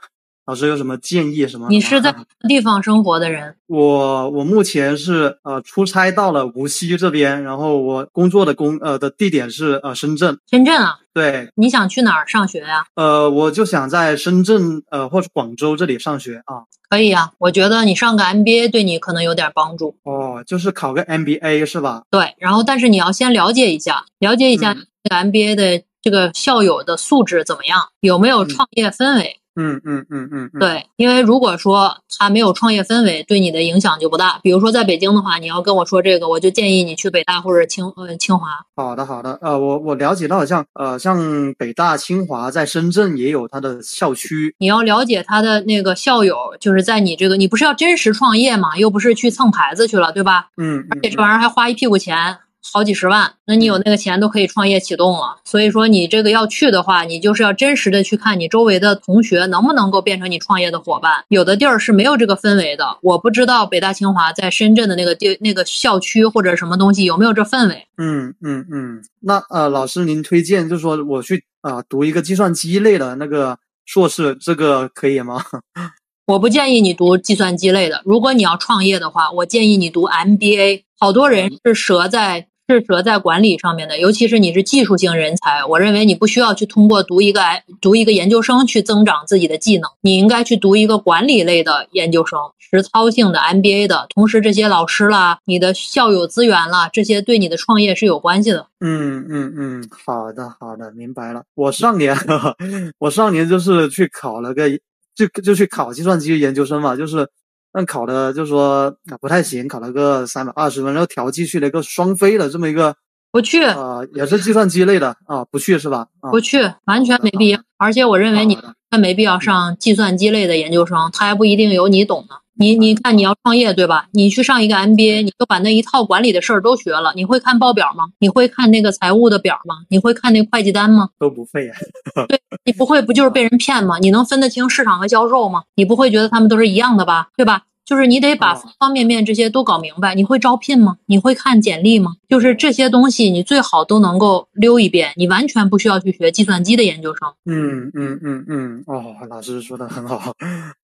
[0.44, 1.68] 老师有什么建议什么？
[1.70, 2.14] 你是在
[2.48, 3.54] 地方生活的人？
[3.68, 10.36] 我我目前是呃出差到了无锡这边，然后我工作的工呃的地点是呃深圳。
[10.50, 10.98] 深圳啊？
[11.14, 11.48] 对。
[11.54, 12.84] 你想去哪儿上学呀？
[12.96, 16.64] 呃，我就想在深圳呃或者广州这里上学啊。
[16.90, 19.96] 可以啊，我觉得你上个 MBA 对你可能有点帮助。
[20.02, 22.02] 哦，就是考个 MBA 是吧？
[22.10, 29.36] 对，然后但是你要先了解一下，了解一下这个 MBA 的这个校友的素质怎么样，有没有创业氛围。
[29.38, 34.38] 嗯嗯嗯嗯嗯，对，因为如果说他没有创业氛围，对你的影响就不大。
[34.42, 38.48] 比如说在北京的话，你要跟我说这个，我就建议你去北大或者清呃清华。
[38.74, 44.54] 好的好的，呃，我我了解到像呃像北大清华在深圳也有它的校区。
[44.58, 50.48] 你要了解他的那个校友，就是在你这个，你不是要真实创业嘛，又不是去蹭牌子去了，对吧？
[50.56, 52.38] 嗯，而且这玩意儿还花一屁股钱。
[52.72, 55.36] 好几十万，那你有那个钱都可以创业启动了。
[55.44, 61.24] 所以说你这个要去的话，你就是要真实的去看你周围的同学能不能够变成你创业的伙伴。
[61.28, 67.86] 有的地儿是没有这个氛围的，我不知道北大清华在深圳的那个地那个校区或者什么东西有没有这氛围。
[67.98, 75.44] 嗯嗯嗯，那呃老师您推荐就是说我去啊读一个计算机类的那个硕士，这个可以吗？
[76.26, 80.84] 我不建议你读计算机类的，如果你要创业的话，我建议你读 MBA。
[81.00, 82.46] 好多人是折在。
[82.72, 87.42] 是折在管理上面的，尤其是你是技术性人才，我认为你不需要去通过读一个
[87.80, 94.06] 读一个研究生去增长自己的技能，你应该去读一个管理类的研究生，实操性的 MBA 的。
[94.14, 98.66] 同时，这些老师啦，你的校友资源啦，这些对你的创业是有关系的。
[98.80, 101.42] 嗯嗯嗯，好的好的，明白了。
[101.54, 102.16] 我上年
[102.98, 104.68] 我上年就是去考了个，
[105.14, 107.28] 就就去考计算机研究生嘛，就是。
[107.72, 112.94] 但考的就说不太行，考了个三百二十分，然后调剂去了一个双非的这么一个，
[113.30, 116.06] 不去啊，也是计算机类的啊，不去是吧？
[116.30, 117.58] 不去，完全没必要。
[117.78, 118.58] 而且我认为你
[118.90, 122.36] 他没必要上计算机类的研究生，他还不一定有你懂呢。
[122.54, 124.06] 你你看你要创业对吧？
[124.12, 127.12] 你去上一个 MBA，你就把那一套管理的事儿都学了。
[127.16, 128.04] 你会看报表吗？
[128.20, 129.76] 你会看那个财务的表吗？
[129.88, 131.08] 你会看那会计单吗？
[131.18, 131.74] 都不会呀。
[132.28, 133.98] 对你不会不就是被人骗吗？
[133.98, 135.62] 你能分得清市场和销售吗？
[135.76, 137.28] 你不会觉得他们都是一样的吧？
[137.36, 137.62] 对吧？
[137.84, 140.14] 就是你得把方方面面这些都搞明白。
[140.14, 140.96] 你会招聘吗？
[141.06, 142.12] 你会看简历吗？
[142.28, 145.12] 就是这些东西，你最好都能够溜一遍。
[145.16, 147.28] 你完全不需要去学计算机的研究生。
[147.44, 150.32] 嗯嗯嗯嗯，哦，老师说的很好，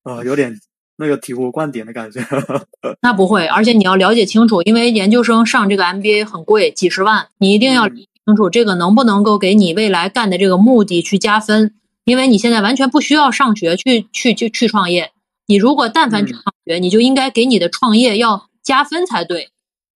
[0.04, 0.58] 呃， 有点
[0.98, 2.20] 那个醍醐灌顶的感觉。
[3.00, 11.74] 那不会，而且你要了解清楚，因为研究生上这个 MBA 很贵，几十万，你一定要理清楚这个能不能够给你未来干的这个目的去加分。
[12.04, 15.12] 因为你现在完全不需要上学去去去去创业。
[15.46, 19.50] 你如果但凡去上学，你就应该给你的创业要加分才对。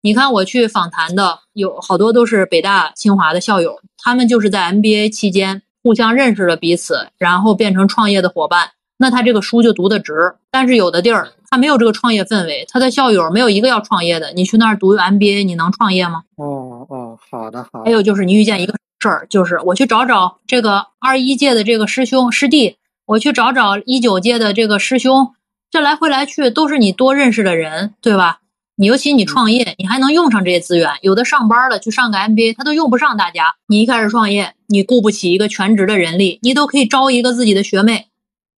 [0.02, 8.70] 你看我去访谈的有好多都是北大清华的校友，他们就是在 MBA 期间互相认识了彼此，然后变成创业的伙伴。
[9.00, 10.12] 那他这个书就读得值。
[10.50, 14.32] 但是有的地儿他没有这个创业氛围，他的校友没有一个要创业的。
[14.34, 16.22] 你去那儿读 MBA，你能创业吗？
[16.36, 17.82] 哦哦，好的好。
[17.84, 22.76] 还有就是你遇见一个事儿，就是我去找找这个二一届的这个师兄师弟，
[23.06, 25.32] 我去找找一九届的这个师兄。
[25.70, 28.40] 这来回来去都是你多认识的人，对吧？
[28.76, 30.90] 你尤其你创业，你还能用上这些资源。
[31.02, 33.54] 有的上班了去上个 MBA，他都用不上大家。
[33.68, 38.06] 你一开始创业，你雇不起一个全职的人力，你都可以招一个自己的学妹，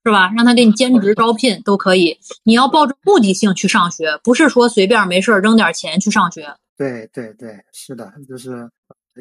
[0.05, 0.33] 是吧？
[0.37, 2.19] 让他给你兼职招聘都可以。
[2.45, 6.55] 你要抱着目的性去上学，不是说随便没事扔点钱去上学。
[6.77, 8.69] 对对对，是的，就是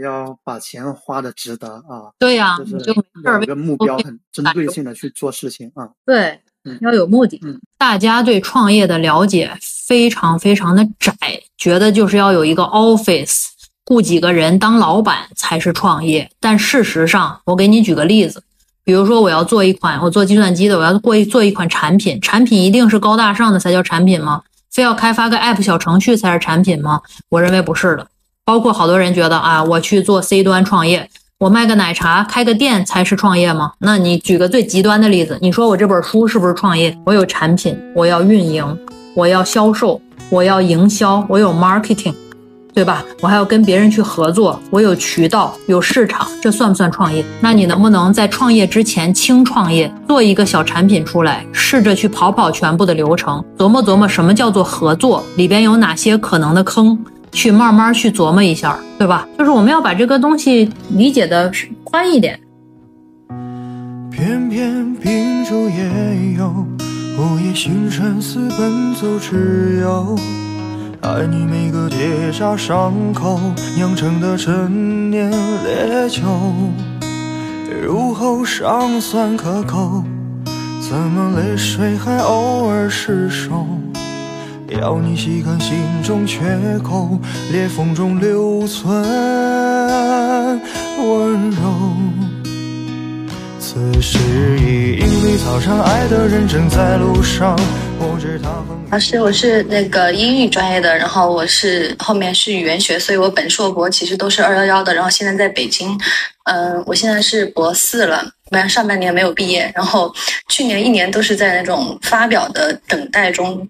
[0.02, 2.10] 要把钱花的值得啊。
[2.18, 2.78] 对呀，就是
[3.24, 5.90] 有一个目标，很针对性的去做事情啊。
[6.06, 7.40] 对嗯，要有目的。
[7.44, 11.16] 嗯大家对创业的了解非常非常的窄，
[11.58, 13.48] 觉得就是要有一个 office，
[13.86, 16.30] 雇几个人当老板才是创业。
[16.40, 18.44] 但事实上，我给你举个例子，
[18.84, 24.42] 比如说我要做一款，我做计算机的，我要过一做一款产品，产品一定是高大上的才叫产品吗？
[24.72, 27.02] 非要开发个 app 小程序才是产品吗？
[27.30, 28.08] 我认为不是的。
[28.44, 33.74] 包括好多人觉得啊，我去做 C 端创业，我卖个奶茶、开个店才是创业吗？
[33.80, 36.98] 那你举个最极端的例子，你说我这本书是不是创业？
[37.06, 38.78] 我有产品，我要运营，
[39.14, 42.16] 我要销售，我要营销，我有 marketing，
[42.74, 43.04] 对吧？
[43.22, 47.24] 我还要跟别人去合作，我有渠道，有市场，这算不算创业？
[47.42, 56.98] 那你能不能在创业之前轻创业，做一个小产品出来，试着去跑跑全部的流程，琢磨琢磨什么叫做合作，里边有哪些可能的坑？
[57.34, 59.28] 去慢慢去琢磨一下，对吧？
[59.38, 61.52] 就是我们要把这个东西理解的
[61.84, 62.40] 宽一点。
[64.12, 66.50] 偏偏秉烛夜游，
[67.18, 70.18] 午夜星辰似奔走之友。
[71.02, 73.40] 爱你每个结痂伤口
[73.76, 76.22] 酿成的陈年烈酒，
[77.82, 80.04] 入喉尚算可口，
[80.88, 83.66] 怎么泪水还偶尔失手？
[84.70, 86.40] 要你细看心中缺
[86.84, 87.18] 口，
[87.52, 88.94] 裂缝中留存
[91.00, 91.94] 温柔。
[93.60, 94.20] 此时
[94.60, 97.58] 已莺飞草长，爱的人正在路上。
[98.90, 105.98] 老师，我是那个英语专业的，然后我是后面是语言学，所以我本硕博其实都是二幺幺的，然后现在在北京，
[106.46, 110.14] 嗯、我现在是博四了，不然上半年没有毕业，然后
[110.50, 113.68] 去年一年都是在那种发表的等待中。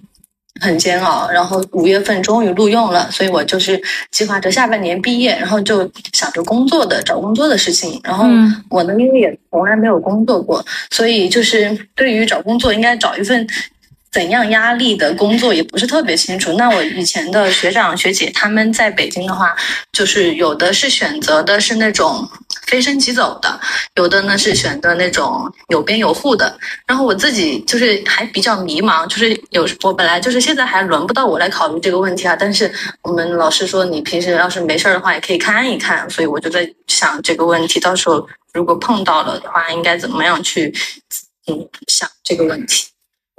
[0.60, 8.00] 很煎熬，然后五月份终于录用了，所以我就是计划着下半年毕业，然后就想着工作的找工作的事情。
[8.04, 13.48] 然后嗯我呢，因为也从来没有工作过，所以就是对于找工作应该找一份
[14.12, 16.52] 怎样压力的工作也不是特别清楚。
[16.54, 19.56] 那我以前的学长学姐他们在北京的话，
[19.94, 22.28] 就是有的是选择的是那种
[22.68, 23.58] 飞升即走的，
[23.96, 26.58] 有的呢是选择那种有边有户的。
[26.86, 32.70] 然后我自己就是还比较迷茫，就是有我本来就是现在还轮不到我来考虑这个问题啊，但是
[33.04, 40.74] 我们老师说你平时要是没事儿的话也可以看一看，所以我就在想这个问题，到时候如果碰到了的话，应该怎么样去
[41.48, 42.88] 嗯想这个问题。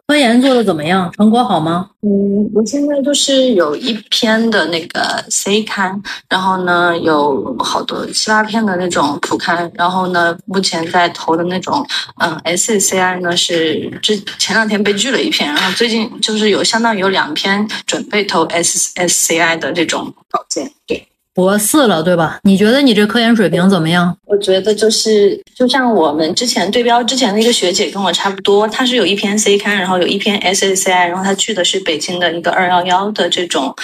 [0.07, 1.11] 科研做的怎么样？
[1.17, 1.89] 成果好吗？
[2.03, 11.87] 嗯，我现在就是有一篇的那个 C 刊，然后呢有好多七八篇的那种普刊，然后呢目前在投的那种
[12.21, 21.09] 嗯 SCCI 呢是之前两天被拒了一篇，然后最近就是有相当于有两篇准备投 SSCI 的这种稿件，对。
[21.35, 22.39] 博四了，对吧？
[22.43, 24.15] 你觉得你这科研水平怎么样？
[24.27, 33.75] 我觉得就是，就像我们之前对标之前的一个学姐跟我差不多，她是有一篇 C 刊，然后有一篇 SSCI，然后她去的是北京的一个二幺幺的这种，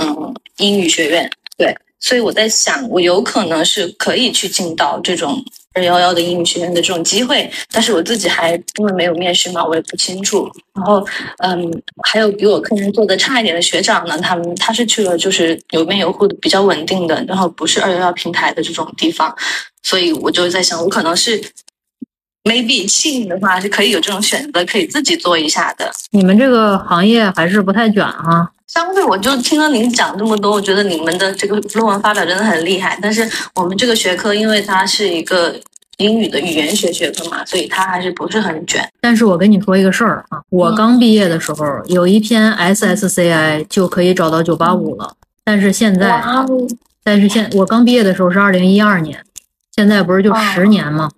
[0.00, 1.30] 嗯，英语学院。
[1.56, 5.44] 对，所以我在想，我有可能是可以去进到这种
[5.74, 10.50] 二幺幺的英语学院的这种机会，但是我自己还因为没有面试嘛，我也不清楚。
[10.74, 11.06] 然后，
[11.38, 19.32] 嗯，还有比我科研做的差一点的学长呢，他们他是去了就是有边有户的比较稳定的，然后不是二幺幺平台的这种地方，
[19.82, 21.40] 所以我就在想，我可能是
[22.42, 25.88] maybe 幸运的话是可以有这种选择，可以自己做一下的。
[26.10, 28.50] 你们这个行业还是不太卷哈。
[28.72, 32.96] 相对，我就听了您讲这么多，我觉得你们的这个论文发表真的很厉害。
[33.02, 35.58] 但是我们这个学科，因为它是一个
[35.96, 38.88] 英语的语言学学科嘛，所以它还是不是很卷。
[39.00, 46.22] 但是我跟你说一个事儿啊，我刚毕业的时候有一篇 SSCI 就可以找到九八五了，但是现在，
[47.02, 49.20] 但是现我刚毕业的时候是二零一二年，
[49.74, 51.10] 现在不是就十年吗？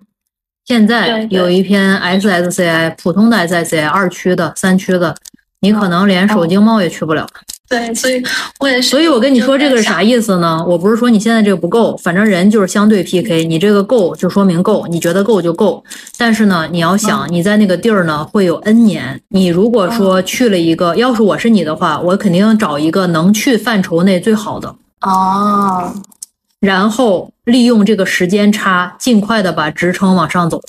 [0.65, 5.15] 现在有一篇 SSCI 普通的 SSCI 二区的、三区的，
[5.63, 7.25] 你可能连首经贸也去不了。
[7.69, 8.21] 对，所以
[8.59, 8.89] 我也是。
[8.89, 10.63] 所以我跟你说这个是啥意思呢？
[10.67, 15.81] 我不是说你现在这个不够，反正人就是相对 PK，你这个够就说明够，你觉得够就够。
[16.17, 25.93] 但是呢，你要想你在那个地儿呢会有 N 年，你如果说去了一个，要是我是你的话，我肯定找一个能去范畴内最好的，哦，
[26.59, 30.61] 然后利用这个时间差，尽快的把职称往上走。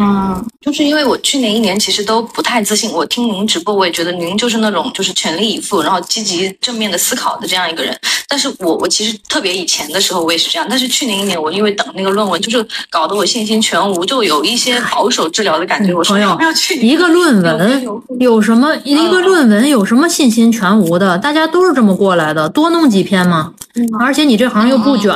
[0.00, 2.90] 嗯，就是因为我去年一年其实都不太自信。
[2.90, 7.94] 我听您直播，我也觉得您就是那种就是全力以赴，然后积极正面的思考的这样一个人。
[8.26, 15.92] 但是我我其实特别以前的时候我也是这样，但是去年一年我因为等那个论文，就是搞得我信心全无，就有一些保守治疗的感觉。
[15.92, 21.18] 我说朋友不要去一个论文有什么一个论文有什么信心全无的？
[21.18, 23.52] 大家都是这么过来的，多弄几篇嘛。
[23.98, 25.12] 而且你这行又不卷，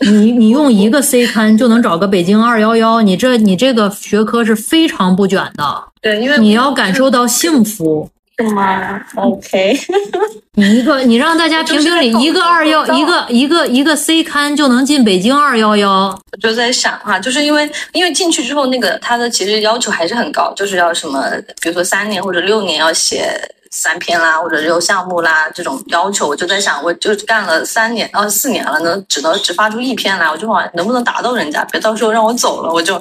[0.00, 5.84] 你你用一个 C 刊就能找个北京二幺幺，你这你这个学科是非常不卷的。
[6.00, 8.08] 对，因为你要感受到幸福。
[8.38, 9.78] 是吗？OK，
[10.56, 16.18] 你一个你让大家评评理，一个二幺一个一个一个 C 刊就能进北京二幺幺。
[16.32, 21.22] 我就在想哈，就是因为因为进去之后，那个他的其实要求还是很高，就是要什么，
[21.60, 23.30] 比如说三年或者六年要写
[23.74, 33.00] 三篇啦，或者有项目啦这种要求，我就在想，我就干了三年呃四年了，能只能只发出一篇来，我就往能不能达到人家，别到时候让我走了，我就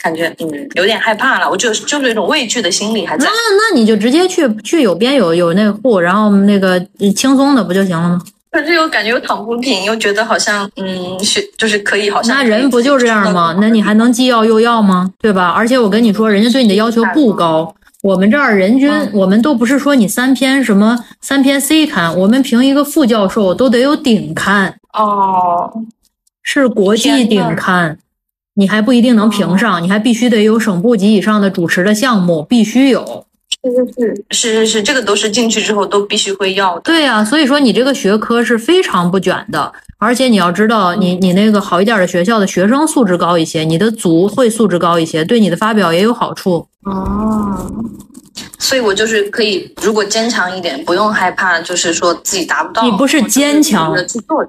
[0.00, 3.32] 感觉嗯有点害怕了，我就就是一种畏惧的心理还在那。
[3.32, 6.80] 那你就直接去去有编有有那个户，然后那个
[7.16, 8.22] 轻松的不就行了吗？
[8.52, 13.56] 可是又感觉又躺不平，又觉得好像嗯是就是可以，好像那人不就这样吗？
[13.60, 15.10] 那你还能既要又要吗？
[15.20, 15.48] 对吧？
[15.48, 17.74] 而且我跟你说，人家对你的要求不高。
[18.02, 25.72] 我们这儿人均，我们都不是说你三篇什么三篇 C 刊，我们评一个副教授都得有顶刊，哦，
[26.42, 27.96] 是国际顶刊，
[28.54, 33.24] 你还不一定能评上，你还必须得有省部级以上的主持的项目，必须有。
[33.62, 36.80] 是是是是是，这个都是进去之后都必须会要的。
[36.80, 39.72] 对呀、所以说你这个学科是非常不卷的，
[40.04, 46.66] 而且你要知道，你你那个好一点的学校的学生素质高一些，你的组会素质高一些，对你的发表也有好处。
[46.82, 47.70] 哦，
[48.58, 52.82] 所以我就是可以，如果坚强一点，不用害怕，就是说自己达不到。
[52.82, 53.94] 你不是坚强。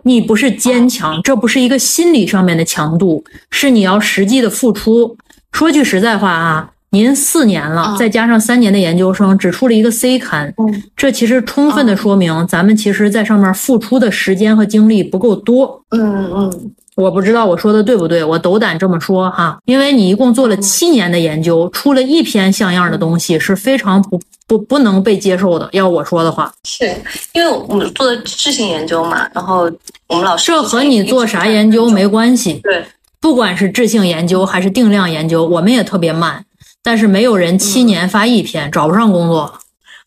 [0.01, 5.15] 你不是坚强，这不是一个心理上面的强度，是你要实际的付出。
[5.51, 10.83] 说句实在话啊，您四年了，嗯再加上三年的研究生，只出了一个 C 刊，嗯。
[10.95, 15.81] 这其实充分的说明咱们其实在上面付出的时间和精力不够多。
[15.89, 25.67] 嗯嗯，我不知道我说的对不对，我斗胆这么说哈，因为你一共做了七年的研究，出了一篇像样的东西，是非常不不不能被接受的。
[25.71, 26.85] 要我说的话，是
[27.33, 29.69] 因为我们做的质性研究嘛，然后
[30.07, 32.59] 我们老师这和你做啥研究没关系。
[32.63, 32.85] 对，
[33.19, 36.45] 不管是质性研究还是定量研究，我们也特别慢，
[36.83, 39.53] 但是没有人七年发一篇，找不上工作，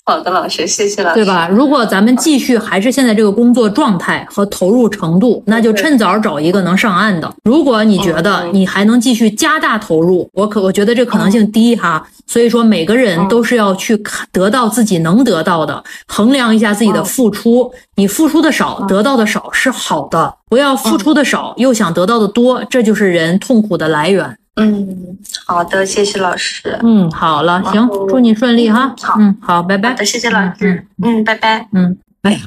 [0.05, 1.25] 好的老师，谢谢老师，对？
[1.25, 1.49] 吧？
[1.49, 7.35] 如果咱们继续还是现在这个工作状态和投入程度，那就趁早找一个能上岸的。
[7.45, 12.07] 如果你觉得你还能继续加大投入，我可我觉得这可能性低哈。
[12.29, 17.73] 所以说，每个人都是要去看得到自己能得到的，衡量一下自己的付出。
[17.95, 24.37] 你付出的少，得到的少是好的，不要付出的少又想得到的多，这就是人痛苦的来源。
[24.57, 26.79] 嗯，好的，谢谢老师。
[26.83, 28.95] 嗯，好了，行，祝你顺利哈。
[29.01, 30.05] 好嗯，好，拜拜好的，。
[30.05, 30.87] 谢谢老师。
[31.03, 31.69] 嗯，拜拜。
[31.73, 32.41] 嗯，哎呀，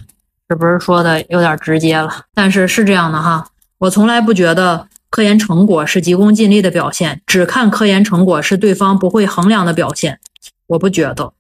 [0.48, 2.26] 这不是说的有点直接了？
[2.34, 3.48] 但是是这样的哈，
[3.78, 10.20] 我从来不觉得科研成果是急功近利的表现，只看科研成果是对方不会衡量的表现。
[10.68, 11.34] 我不觉得，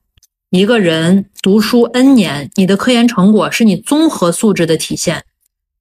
[0.51, 5.23] 一个人读书 N 年，你的科研成果是你综合素质的体现。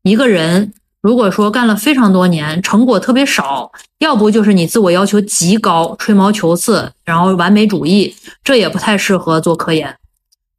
[0.02, 9.94] 一个人如果说干了非常多年，成果特别少，要不就是你自我要求极高，吹毛求疵，然后完美主义，这也不太适合做科研。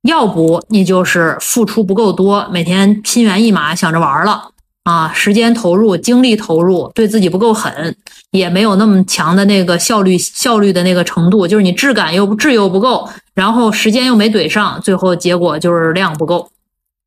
[0.03, 4.51] 要不你就是付出不够多，每天心猿意马想着玩了
[4.85, 7.93] 啊，时间投入、精力投入，对自己不够狠，
[8.31, 16.49] 也没有那么强的那个效率效率的那个程度，就是你质感又不质又不够，然后时间又没怼上，最后结果就是量不够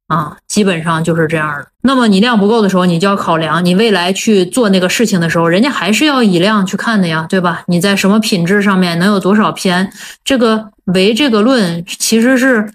[0.09, 1.66] 啊，基本上就是这样的。
[1.82, 7.64] 那么你量不够的时候，你就要考量你未来去做那个事情的时候，人家还是要以量去看的呀，对吧？
[7.66, 9.90] 你在什么品质上面能有多少篇？
[10.24, 12.72] 这个唯这个论其实是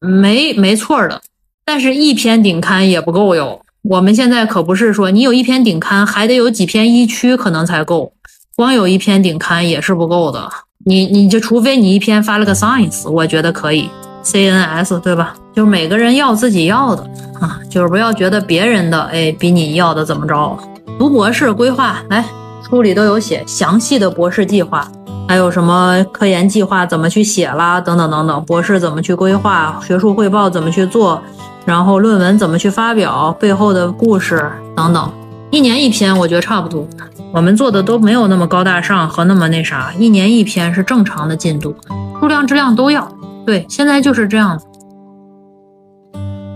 [0.00, 1.22] 没没错的，
[1.64, 3.60] 但是一篇顶刊也不够哟。
[3.82, 8.12] 我们现在可不是说你有一篇顶刊，还得有几篇一区可能才够，
[8.56, 10.50] 光有一篇顶刊也是不够的。
[10.86, 13.88] 你你就除非你一篇发了个 Science，我觉得可以
[14.24, 15.34] CNS 对吧？
[15.54, 17.02] 就是每个人要自己要的
[17.40, 20.58] 啊，就是不要觉得别人的哎比你要的怎么着。
[20.98, 22.24] 读博士规划来
[22.68, 24.88] 书里都有写详细的博士计划，
[25.28, 31.20] 还有什么科研计划怎么去写啦，等等等等，博士怎么去规划，学术汇报怎么去做，
[31.66, 35.12] 然后论文怎么去发表，背后的故事等等，
[35.50, 36.86] 一年一篇，我觉得差不多。
[37.32, 41.74] 我们做的都没有那么高大上和那么那啥，一年一篇是正常的进度，
[42.20, 43.06] 数量质量都要。
[43.46, 44.66] 对，现在就是这样子。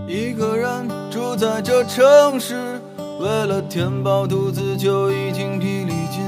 [0.07, 2.81] 一个人住在这城市，
[3.19, 6.23] 为了填饱肚子就已经疲力尽。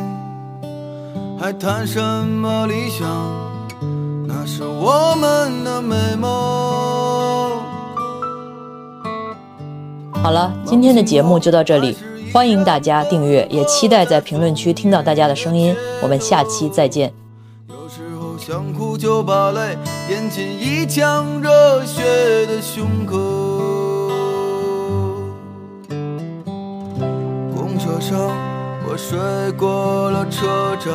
[1.40, 3.08] 还谈什么理想？
[4.28, 6.30] 那是我们的美梦。
[10.22, 11.98] 好了，今天的节目就到这里，
[12.32, 15.76] 欢迎大家订阅，也期待在评论区听到大家的声音。
[16.04, 17.21] 我们下期再见。
[18.44, 19.78] 想哭就把泪
[20.10, 22.02] 咽进一腔热血
[22.48, 23.16] 的胸口。
[27.54, 28.18] 公车上
[28.84, 29.20] 我睡
[29.52, 30.92] 过了车站，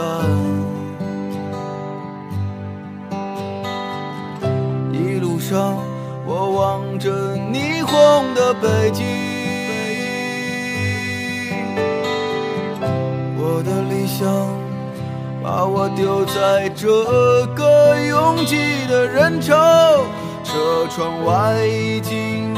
[4.92, 5.76] 一路上
[6.26, 9.06] 我望着霓虹的北京。
[13.38, 14.26] 我的理想
[15.46, 16.88] 把我丢在这
[17.54, 19.54] 个拥挤的人潮，
[20.42, 22.55] 车窗外已经。